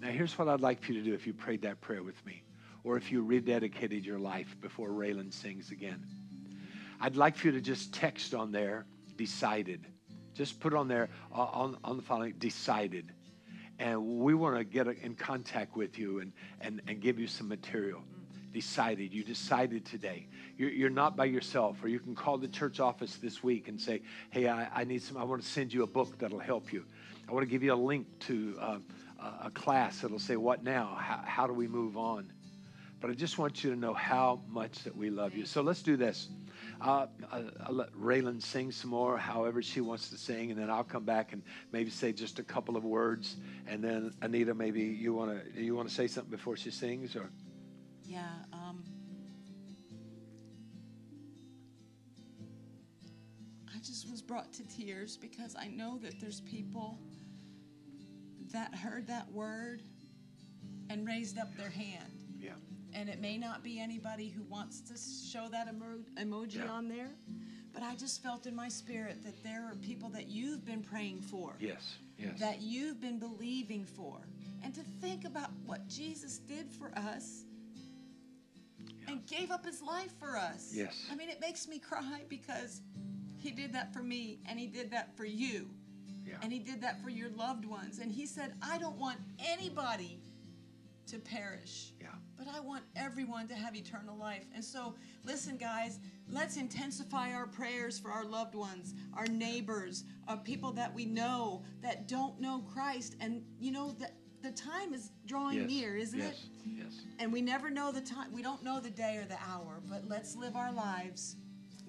Now, 0.00 0.08
here's 0.08 0.38
what 0.38 0.48
I'd 0.48 0.60
like 0.60 0.82
for 0.82 0.92
you 0.92 1.02
to 1.02 1.04
do 1.04 1.14
if 1.14 1.26
you 1.26 1.32
prayed 1.32 1.62
that 1.62 1.80
prayer 1.80 2.02
with 2.02 2.24
me, 2.24 2.42
or 2.84 2.96
if 2.96 3.10
you 3.12 3.24
rededicated 3.24 4.04
your 4.04 4.18
life 4.18 4.56
before 4.60 4.90
Raylan 4.90 5.32
sings 5.32 5.70
again. 5.70 6.06
I'd 7.00 7.16
like 7.16 7.36
for 7.36 7.46
you 7.46 7.52
to 7.52 7.60
just 7.60 7.94
text 7.94 8.34
on 8.34 8.52
there, 8.52 8.86
decided 9.16 9.86
Just 10.34 10.60
put 10.60 10.74
on 10.74 10.88
there 10.88 11.08
uh, 11.34 11.42
on, 11.42 11.76
on 11.84 11.96
the 11.96 12.02
following 12.02 12.34
decided. 12.38 13.12
And 13.78 14.20
we 14.20 14.34
want 14.34 14.56
to 14.56 14.64
get 14.64 14.86
in 14.86 15.14
contact 15.14 15.76
with 15.76 15.98
you 15.98 16.20
and, 16.20 16.32
and, 16.60 16.82
and 16.86 17.00
give 17.00 17.18
you 17.18 17.26
some 17.26 17.48
material. 17.48 18.02
Decided. 18.52 19.12
You 19.12 19.22
decided 19.22 19.86
today. 19.86 20.26
You're, 20.56 20.70
you're 20.70 20.90
not 20.90 21.16
by 21.16 21.26
yourself. 21.26 21.82
Or 21.82 21.88
you 21.88 21.98
can 21.98 22.14
call 22.14 22.36
the 22.38 22.48
church 22.48 22.80
office 22.80 23.16
this 23.16 23.42
week 23.42 23.68
and 23.68 23.80
say, 23.80 24.02
hey, 24.30 24.48
I, 24.48 24.68
I 24.74 24.84
need 24.84 25.02
some, 25.02 25.16
I 25.16 25.24
want 25.24 25.42
to 25.42 25.48
send 25.48 25.72
you 25.72 25.82
a 25.82 25.86
book 25.86 26.18
that'll 26.18 26.38
help 26.38 26.72
you. 26.72 26.84
I 27.28 27.32
want 27.32 27.44
to 27.44 27.50
give 27.50 27.62
you 27.62 27.72
a 27.72 27.74
link 27.74 28.06
to 28.20 28.56
uh, 28.60 28.78
a 29.44 29.50
class 29.50 30.00
that'll 30.00 30.18
say, 30.18 30.36
what 30.36 30.64
now? 30.64 30.96
How, 30.98 31.22
how 31.24 31.46
do 31.46 31.52
we 31.52 31.68
move 31.68 31.96
on? 31.96 32.32
But 33.00 33.10
I 33.10 33.14
just 33.14 33.38
want 33.38 33.64
you 33.64 33.70
to 33.70 33.76
know 33.76 33.94
how 33.94 34.42
much 34.48 34.84
that 34.84 34.94
we 34.94 35.08
love 35.10 35.34
you. 35.34 35.46
So 35.46 35.62
let's 35.62 35.82
do 35.82 35.96
this. 35.96 36.28
Uh, 36.80 37.06
I'll 37.32 37.72
let 37.72 37.92
Raylan 37.92 38.42
sing 38.42 38.70
some 38.72 38.90
more, 38.90 39.16
however 39.18 39.62
she 39.62 39.80
wants 39.80 40.08
to 40.10 40.18
sing, 40.18 40.50
and 40.50 40.58
then 40.60 40.70
I'll 40.70 40.84
come 40.84 41.04
back 41.04 41.32
and 41.32 41.42
maybe 41.72 41.90
say 41.90 42.12
just 42.12 42.38
a 42.38 42.42
couple 42.42 42.76
of 42.76 42.84
words, 42.84 43.36
and 43.66 43.82
then 43.82 44.12
Anita, 44.22 44.54
maybe 44.54 44.82
you 44.82 45.12
want 45.14 45.54
to 45.54 45.62
you 45.62 45.74
want 45.74 45.88
to 45.88 45.94
say 45.94 46.06
something 46.06 46.30
before 46.30 46.56
she 46.56 46.70
sings, 46.70 47.16
or 47.16 47.30
Yeah. 48.04 48.24
Um, 48.52 48.82
I 53.74 53.78
just 53.82 54.10
was 54.10 54.20
brought 54.22 54.52
to 54.54 54.62
tears 54.68 55.16
because 55.16 55.54
I 55.58 55.68
know 55.68 55.98
that 56.02 56.20
there's 56.20 56.40
people 56.42 56.98
that 58.52 58.74
heard 58.74 59.06
that 59.06 59.30
word 59.32 59.82
and 60.88 61.06
raised 61.06 61.38
up 61.38 61.54
their 61.56 61.70
hand. 61.70 62.12
yeah, 62.38 62.50
And 62.94 63.08
it 63.08 63.20
may 63.20 63.38
not 63.38 63.62
be 63.62 63.78
anybody 63.78 64.28
who 64.28 64.42
wants 64.44 64.80
to 64.82 64.94
show 65.30 65.48
that 65.48 65.68
emo- 65.68 66.04
emoji 66.16 66.56
Yeah. 66.56 66.68
on 66.70 66.88
there, 66.88 67.10
but 67.72 67.82
I 67.82 67.94
just 67.94 68.22
felt 68.22 68.46
in 68.46 68.54
my 68.54 68.68
spirit 68.68 69.22
that 69.22 69.42
there 69.42 69.64
are 69.66 69.76
people 69.76 70.08
that 70.10 70.28
you've 70.28 70.64
been 70.64 70.82
praying 70.82 71.22
for, 71.22 71.54
yes, 71.60 71.96
yes, 72.18 72.38
that 72.40 72.60
you've 72.60 73.00
been 73.00 73.18
believing 73.18 73.84
for. 73.86 74.20
And 74.62 74.74
to 74.74 74.82
think 75.00 75.24
about 75.24 75.50
what 75.64 75.86
Jesus 75.88 76.38
did 76.38 76.70
for 76.70 76.90
us 76.96 77.44
and 79.08 79.24
gave 79.26 79.50
up 79.50 79.64
his 79.64 79.80
life 79.82 80.12
for 80.18 80.36
us. 80.36 80.72
Yes. 80.74 81.06
I 81.10 81.14
mean, 81.14 81.28
it 81.30 81.40
makes 81.40 81.66
me 81.66 81.78
cry 81.78 82.22
because 82.28 82.80
he 83.38 83.50
did 83.50 83.72
that 83.72 83.92
for 83.92 84.02
me 84.02 84.40
and 84.46 84.58
he 84.58 84.66
did 84.66 84.90
that 84.90 85.16
for 85.16 85.24
you. 85.24 85.70
yeah, 86.26 86.36
And 86.42 86.52
he 86.52 86.58
did 86.58 86.82
that 86.82 87.02
for 87.02 87.08
your 87.10 87.30
loved 87.30 87.64
ones. 87.64 87.98
And 88.00 88.12
he 88.12 88.26
said, 88.26 88.52
I 88.60 88.76
don't 88.78 88.96
want 88.98 89.18
anybody 89.38 90.20
to 91.10 91.18
perish, 91.18 91.92
yeah, 92.00 92.08
but 92.38 92.46
I 92.48 92.60
want 92.60 92.84
everyone 92.96 93.48
to 93.48 93.54
have 93.54 93.74
eternal 93.74 94.16
life. 94.16 94.44
And 94.54 94.64
so, 94.64 94.94
listen, 95.24 95.56
guys, 95.56 95.98
let's 96.28 96.56
intensify 96.56 97.32
our 97.32 97.46
prayers 97.46 97.98
for 97.98 98.10
our 98.10 98.24
loved 98.24 98.54
ones, 98.54 98.94
our 99.14 99.26
neighbors, 99.26 100.04
our 100.28 100.36
people 100.36 100.72
that 100.72 100.94
we 100.94 101.04
know 101.04 101.62
that 101.82 102.06
don't 102.06 102.40
know 102.40 102.64
Christ. 102.72 103.16
And, 103.20 103.42
you 103.58 103.72
know, 103.72 103.90
that 103.98 104.14
the 104.42 104.52
time 104.52 104.94
is 104.94 105.10
drawing 105.26 105.58
yes, 105.58 105.68
near, 105.68 105.96
isn't 105.96 106.18
yes, 106.18 106.30
it? 106.32 106.38
Yes, 106.64 107.02
And 107.18 107.32
we 107.32 107.42
never 107.42 107.70
know 107.70 107.92
the 107.92 108.00
time, 108.00 108.32
we 108.32 108.42
don't 108.42 108.62
know 108.62 108.80
the 108.80 108.90
day 108.90 109.16
or 109.16 109.24
the 109.24 109.38
hour, 109.46 109.82
but 109.88 110.08
let's 110.08 110.36
live 110.36 110.56
our 110.56 110.72
lives 110.72 111.36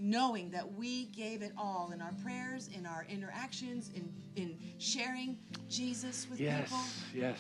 knowing 0.02 0.50
that 0.50 0.74
we 0.74 1.06
gave 1.06 1.44
it 1.44 1.52
all 1.56 1.92
in 1.94 2.02
our 2.02 2.14
prayers, 2.24 2.70
in 2.76 2.88
our 2.88 3.06
interactions, 3.08 3.92
in, 3.94 4.12
in 4.36 4.58
sharing 4.80 5.38
Jesus 5.70 6.28
with 6.30 6.40
yes, 6.40 6.64
people. 6.64 6.80
yes, 7.14 7.38
yes, 7.38 7.40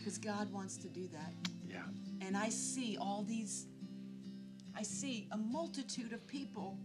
Because 0.00 0.16
God 0.18 0.50
wants 0.50 0.76
to 0.78 0.88
do 0.88 1.06
that. 1.08 1.32
yeah, 1.68 1.82
And 2.26 2.34
I 2.36 2.48
see 2.48 2.96
all 2.98 3.22
these, 3.22 3.66
I 4.74 4.82
see 4.82 5.28
a 5.30 5.36
multitude 5.36 6.12
of 6.14 6.26
people 6.26 6.78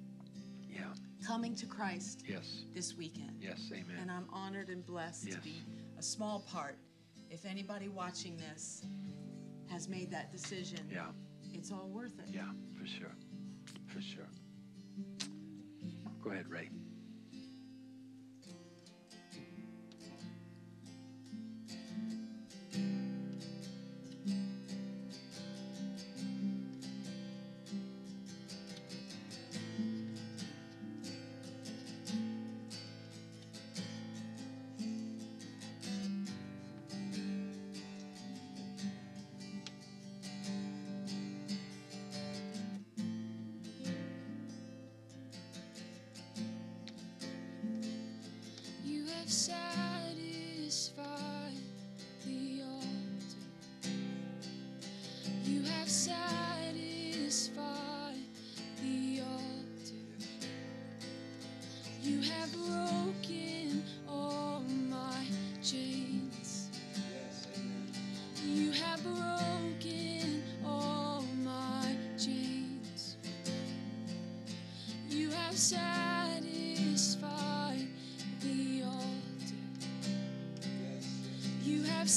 yeah, 0.69 0.82
coming 1.25 1.56
to 1.56 1.65
Christ 1.65 2.23
yes, 2.28 2.65
this 2.73 2.95
weekend. 2.97 3.38
yes, 3.39 3.69
amen. 3.71 3.95
And 4.01 4.12
I'm 4.12 4.28
honored 4.34 4.67
and 4.67 4.86
blessed 4.86 5.28
Yes. 5.28 5.36
to 5.36 5.41
be 5.41 5.56
a 5.97 6.04
small 6.04 6.41
part. 6.51 6.78
If 7.30 7.45
anybody 7.45 7.88
watching 7.88 8.36
this 8.38 8.84
has 9.71 9.88
made 9.88 10.12
that 10.12 10.32
decision, 10.32 10.80
yeah, 10.91 11.06
it's 11.54 11.71
all 11.71 11.88
worth 11.88 12.19
it. 12.19 12.25
yeah, 12.30 12.41
for 12.78 12.86
sure, 12.86 13.15
for 13.88 14.01
sure. 14.01 14.28
Go 16.21 16.32
ahead, 16.32 16.49
Ray. 16.49 16.69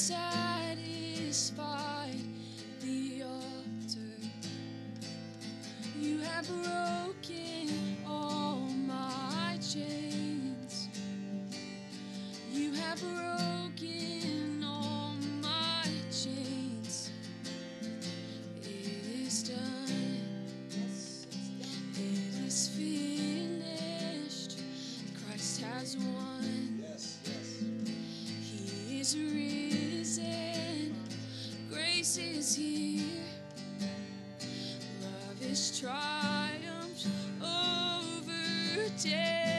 You 0.07 0.38
Is 35.59 35.83
over 37.41 38.89
death. 39.03 39.58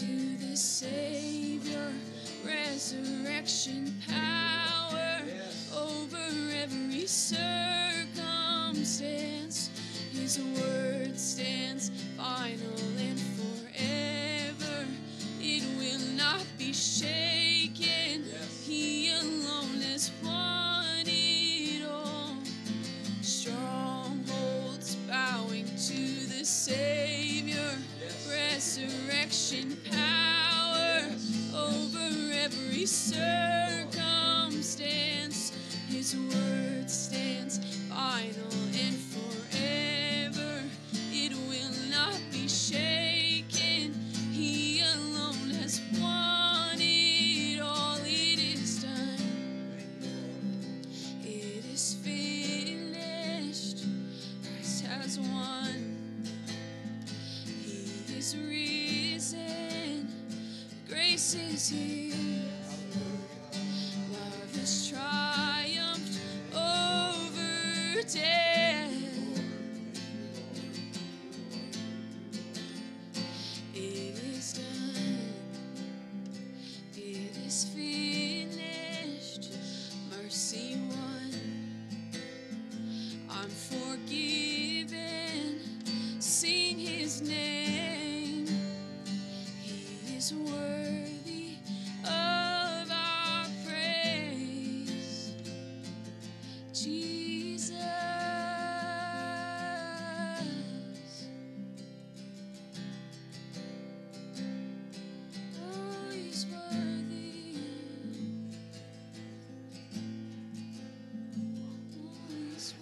to 0.00 0.06
the 0.38 0.56
Savior, 0.56 1.92
resurrection 2.42 3.94
power. 4.08 4.29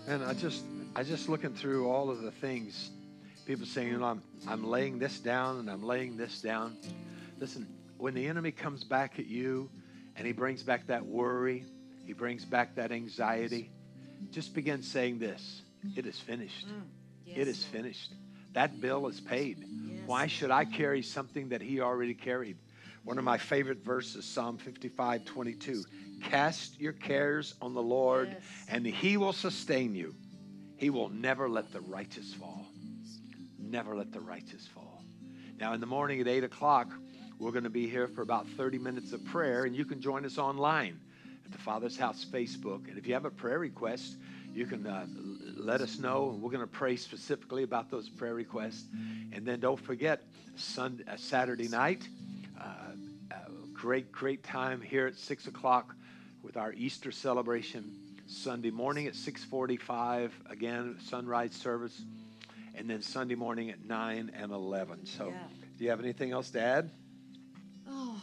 And 0.08 0.24
I 0.24 0.32
just, 0.32 0.64
I 0.96 1.02
just 1.02 1.28
looking 1.28 1.52
through 1.52 1.90
all 1.90 2.08
of 2.08 2.22
the 2.22 2.30
things, 2.30 2.88
people 3.44 3.66
saying, 3.66 3.88
you 3.88 3.98
know, 3.98 4.06
I'm, 4.06 4.22
I'm 4.48 4.66
laying 4.66 4.98
this 4.98 5.20
down 5.20 5.58
and 5.58 5.70
I'm 5.70 5.82
laying 5.82 6.16
this 6.16 6.40
down. 6.40 6.78
Listen, 7.38 7.66
when 7.98 8.14
the 8.14 8.26
enemy 8.26 8.50
comes 8.50 8.84
back 8.84 9.18
at 9.18 9.26
you 9.26 9.68
and 10.16 10.26
he 10.26 10.32
brings 10.32 10.62
back 10.62 10.86
that 10.86 11.04
worry, 11.04 11.66
he 12.06 12.14
brings 12.14 12.46
back 12.46 12.76
that 12.76 12.90
anxiety, 12.90 13.70
just 14.30 14.54
begin 14.54 14.82
saying 14.82 15.18
this 15.18 15.60
It 15.94 16.06
is 16.06 16.18
finished. 16.18 16.66
Mm. 16.66 17.36
It 17.36 17.46
is 17.46 17.62
finished. 17.64 18.14
That 18.54 18.80
bill 18.80 19.08
is 19.08 19.20
paid. 19.20 19.62
Why 20.06 20.26
should 20.26 20.50
I 20.50 20.64
carry 20.64 21.02
something 21.02 21.50
that 21.50 21.60
he 21.60 21.82
already 21.82 22.14
carried? 22.14 22.56
One 23.04 23.18
of 23.18 23.24
my 23.24 23.38
favorite 23.38 23.84
verses, 23.84 24.24
Psalm 24.24 24.58
55 24.58 25.24
22. 25.24 25.84
Cast 26.24 26.80
your 26.80 26.92
cares 26.92 27.54
on 27.62 27.74
the 27.74 27.82
Lord, 27.82 28.28
Yes. 28.32 28.42
and 28.68 28.84
he 28.86 29.16
will 29.16 29.32
sustain 29.32 29.94
you. 29.94 30.14
He 30.76 30.90
will 30.90 31.08
never 31.08 31.48
let 31.48 31.72
the 31.72 31.80
righteous 31.80 32.34
fall. 32.34 32.66
Never 33.58 33.96
let 33.96 34.12
the 34.12 34.20
righteous 34.20 34.66
fall. 34.66 35.02
Now, 35.60 35.72
in 35.74 35.80
the 35.80 35.86
morning 35.86 36.20
at 36.20 36.28
8 36.28 36.44
o'clock, 36.44 36.92
we're 37.38 37.52
going 37.52 37.64
to 37.64 37.70
be 37.70 37.88
here 37.88 38.08
for 38.08 38.22
about 38.22 38.46
30 38.48 38.78
minutes 38.78 39.12
of 39.12 39.24
prayer, 39.26 39.64
and 39.64 39.74
you 39.76 39.84
can 39.84 40.00
join 40.00 40.24
us 40.24 40.38
online 40.38 40.98
at 41.44 41.52
the 41.52 41.58
Father's 41.58 41.96
House 41.96 42.24
Facebook. 42.24 42.88
And 42.88 42.98
if 42.98 43.06
you 43.06 43.14
have 43.14 43.24
a 43.24 43.30
prayer 43.30 43.58
request, 43.58 44.16
you 44.52 44.66
can 44.66 44.86
uh, 44.86 45.06
let 45.56 45.80
us 45.80 45.98
know, 45.98 46.30
and 46.30 46.42
we're 46.42 46.50
going 46.50 46.62
to 46.62 46.66
pray 46.66 46.96
specifically 46.96 47.62
about 47.62 47.90
those 47.90 48.08
prayer 48.08 48.34
requests. 48.34 48.86
And 49.32 49.46
then 49.46 49.60
don't 49.60 49.80
forget, 49.80 50.22
Sunday, 50.56 51.04
uh, 51.06 51.16
Saturday 51.16 51.68
night, 51.68 52.08
great, 53.78 54.10
great 54.10 54.42
time 54.42 54.80
here 54.80 55.06
at 55.06 55.14
6 55.14 55.46
o'clock 55.46 55.94
with 56.42 56.56
our 56.56 56.72
Easter 56.72 57.12
celebration. 57.12 57.96
Sunday 58.26 58.70
morning 58.70 59.06
at 59.06 59.14
6:45, 59.14 60.32
again 60.50 60.96
sunrise 61.00 61.52
service, 61.52 62.02
and 62.74 62.90
then 62.90 63.00
Sunday 63.00 63.36
morning 63.36 63.70
at 63.70 63.84
9 63.84 64.30
and 64.34 64.52
11. 64.52 65.06
So, 65.06 65.28
Yeah. 65.28 65.48
do 65.76 65.84
you 65.84 65.90
have 65.90 66.00
anything 66.00 66.32
else 66.32 66.50
to 66.50 66.60
add? 66.60 66.90
Oh, 67.86 68.20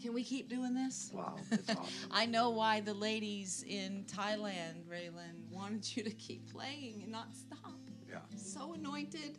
can 0.00 0.14
we 0.14 0.22
keep 0.22 0.48
doing 0.48 0.72
this? 0.72 1.10
Wow, 1.12 1.36
that's 1.50 1.70
awesome. 1.70 2.10
I 2.12 2.24
know 2.24 2.50
why 2.50 2.80
the 2.80 2.94
ladies 2.94 3.64
in 3.66 4.04
Thailand, 4.04 4.84
Raylan, 4.84 5.50
wanted 5.50 5.96
you 5.96 6.04
to 6.04 6.10
keep 6.10 6.50
playing 6.52 7.02
and 7.02 7.10
not 7.10 7.34
stop. 7.34 7.74
Yeah. 8.08 8.20
So 8.36 8.74
anointed. 8.74 9.36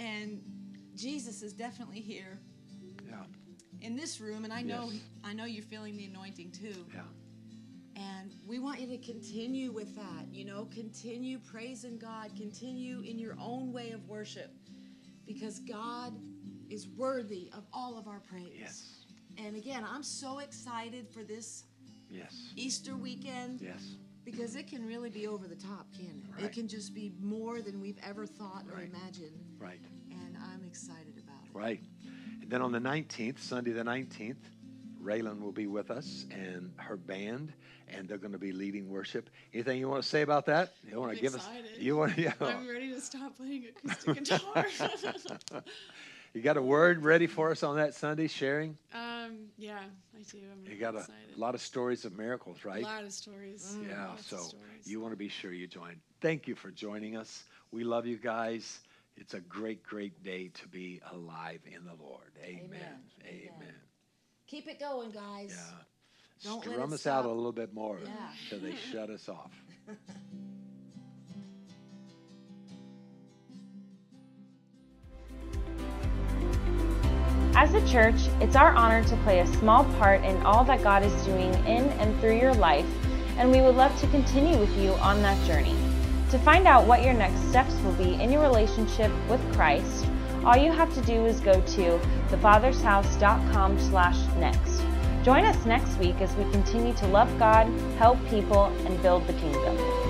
And 0.00 0.42
Jesus 0.96 1.42
is 1.42 1.52
definitely 1.52 2.00
here 2.00 2.40
Yeah. 3.06 3.24
in 3.80 3.96
this 3.96 4.20
room, 4.20 4.44
and 4.44 4.52
I 4.52 4.62
know 4.62 4.88
Yes. 4.90 5.02
I 5.24 5.32
know 5.34 5.44
you're 5.44 5.62
feeling 5.64 5.96
the 5.96 6.06
anointing 6.06 6.52
too. 6.52 6.86
Yeah. 6.94 7.02
And 7.96 8.34
we 8.46 8.58
want 8.58 8.80
you 8.80 8.88
to 8.88 8.98
continue 8.98 9.70
with 9.70 9.94
that. 9.96 10.26
You 10.32 10.44
know, 10.44 10.66
continue 10.66 11.38
praising 11.38 11.98
God, 11.98 12.34
continue 12.36 13.00
in 13.00 13.18
your 13.18 13.36
own 13.40 13.72
way 13.72 13.90
of 13.92 14.06
worship, 14.08 14.50
because 15.26 15.60
God 15.60 16.12
is 16.70 16.88
worthy 16.88 17.50
of 17.56 17.64
all 17.72 17.96
of 17.98 18.08
our 18.08 18.20
praise. 18.20 18.56
Yes. 18.58 19.04
And 19.36 19.56
again, 19.56 19.84
I'm 19.88 20.02
so 20.02 20.38
excited 20.40 21.08
for 21.08 21.22
this 21.24 21.64
Yes. 22.10 22.52
Easter 22.56 22.96
weekend 22.96 23.60
Yes. 23.60 23.96
because 24.24 24.54
it 24.56 24.66
can 24.68 24.84
really 24.86 25.10
be 25.10 25.26
over 25.26 25.46
the 25.48 25.56
top, 25.56 25.92
can 25.92 26.22
it? 26.24 26.32
Right. 26.34 26.44
It 26.44 26.52
can 26.52 26.68
just 26.68 26.94
be 26.94 27.12
more 27.20 27.60
than 27.60 27.80
we've 27.80 27.98
ever 28.02 28.26
thought 28.26 28.64
or 28.72 28.80
imagined. 28.82 29.44
Right. 29.58 29.80
And 30.10 30.36
I'm 30.36 30.64
excited 30.64 31.18
about 31.18 31.44
it. 31.46 31.52
Right. 31.54 31.82
Then 32.54 32.62
on 32.62 32.70
the 32.70 32.78
19th, 32.78 33.40
Sunday 33.40 33.72
the 33.72 33.82
19th, 33.82 34.36
Raylan 35.02 35.40
will 35.40 35.50
be 35.50 35.66
with 35.66 35.90
us 35.90 36.24
and 36.30 36.70
her 36.76 36.96
band, 36.96 37.52
and 37.88 38.08
they're 38.08 38.16
going 38.16 38.30
to 38.30 38.38
be 38.38 38.52
leading 38.52 38.88
worship. 38.88 39.28
Anything 39.52 39.80
you 39.80 39.88
want 39.88 40.04
to 40.04 40.08
say 40.08 40.22
about 40.22 40.46
that? 40.46 40.72
You 40.88 41.00
want 41.00 41.10
to 41.10 41.18
I'm 41.18 41.22
give 41.24 41.34
excited. 41.34 41.64
us? 41.64 41.78
You 41.80 41.96
want? 41.96 42.16
Yeah. 42.16 42.32
I'm 42.40 42.68
ready 42.68 42.92
to 42.92 43.00
stop 43.00 43.36
playing 43.36 43.64
acoustic 43.76 44.22
guitar. 44.22 44.66
you 46.32 46.42
got 46.42 46.56
a 46.56 46.62
word 46.62 47.02
ready 47.02 47.26
for 47.26 47.50
us 47.50 47.64
on 47.64 47.74
that 47.74 47.92
Sunday? 47.92 48.28
Sharing. 48.28 48.78
um, 48.94 49.46
yeah, 49.58 49.80
I 50.16 50.22
do. 50.30 50.38
I'm 50.52 50.72
You 50.72 50.78
got 50.78 50.94
a 50.94 50.98
excited. 50.98 51.36
lot 51.36 51.56
of 51.56 51.60
stories 51.60 52.04
of 52.04 52.16
miracles, 52.16 52.64
right? 52.64 52.84
A 52.84 52.86
lot 52.86 53.02
of 53.02 53.10
stories. 53.12 53.76
Yeah, 53.84 54.14
so 54.14 54.36
stories. 54.36 54.86
you 54.86 55.00
want 55.00 55.12
to 55.12 55.16
be 55.18 55.28
sure 55.28 55.52
you 55.52 55.66
join. 55.66 55.96
Thank 56.20 56.46
you 56.46 56.54
for 56.54 56.70
joining 56.70 57.16
us. 57.16 57.42
We 57.72 57.82
love 57.82 58.06
you 58.06 58.16
guys. 58.16 58.78
It's 59.16 59.34
a 59.34 59.40
great, 59.40 59.82
great 59.82 60.22
day 60.22 60.48
to 60.54 60.68
be 60.68 61.00
alive 61.12 61.60
in 61.66 61.84
the 61.84 61.94
Lord. 61.94 62.32
Amen. 62.42 62.64
Amen. 62.64 62.98
Amen. 63.26 63.74
Keep 64.46 64.68
it 64.68 64.80
going, 64.80 65.10
guys. 65.10 65.54
Yeah. 65.56 66.50
Don't 66.50 66.66
let 66.66 66.74
Strum 66.74 66.90
it 66.90 66.94
us 66.94 67.06
out 67.06 67.24
a 67.24 67.28
little 67.30 67.52
bit 67.52 67.72
more 67.72 67.98
Yeah. 68.04 68.10
till 68.50 68.58
they 68.58 68.74
shut 68.76 69.08
us 69.10 69.28
off. 69.28 69.52
As 77.56 77.72
a 77.72 77.86
church, 77.88 78.16
it's 78.40 78.56
our 78.56 78.74
honor 78.74 79.04
to 79.04 79.16
play 79.18 79.38
a 79.38 79.46
small 79.46 79.84
part 79.94 80.24
in 80.24 80.36
all 80.44 80.64
that 80.64 80.82
God 80.82 81.04
is 81.04 81.12
doing 81.24 81.54
in 81.66 81.84
and 82.00 82.20
through 82.20 82.36
your 82.36 82.52
life, 82.54 82.86
and 83.38 83.50
we 83.50 83.60
would 83.60 83.76
love 83.76 83.98
to 84.00 84.06
continue 84.08 84.58
with 84.58 84.76
you 84.76 84.90
on 84.94 85.22
that 85.22 85.46
journey. 85.46 85.76
To 86.30 86.38
find 86.38 86.66
out 86.66 86.86
what 86.86 87.02
your 87.02 87.14
next 87.14 87.40
steps 87.48 87.74
will 87.82 87.92
be 87.92 88.14
in 88.14 88.32
your 88.32 88.42
relationship 88.42 89.10
with 89.28 89.40
Christ, 89.54 90.06
all 90.44 90.56
you 90.56 90.72
have 90.72 90.92
to 90.94 91.00
do 91.02 91.24
is 91.24 91.40
go 91.40 91.60
to 91.60 92.00
thefathershouse.com 92.28 93.78
slash 93.78 94.18
next. 94.36 94.82
Join 95.24 95.44
us 95.44 95.64
next 95.64 95.96
week 95.96 96.20
as 96.20 96.34
we 96.36 96.44
continue 96.50 96.92
to 96.94 97.06
love 97.06 97.38
God, 97.38 97.66
help 97.98 98.18
people, 98.28 98.64
and 98.86 99.00
build 99.00 99.26
the 99.26 99.32
kingdom. 99.34 100.03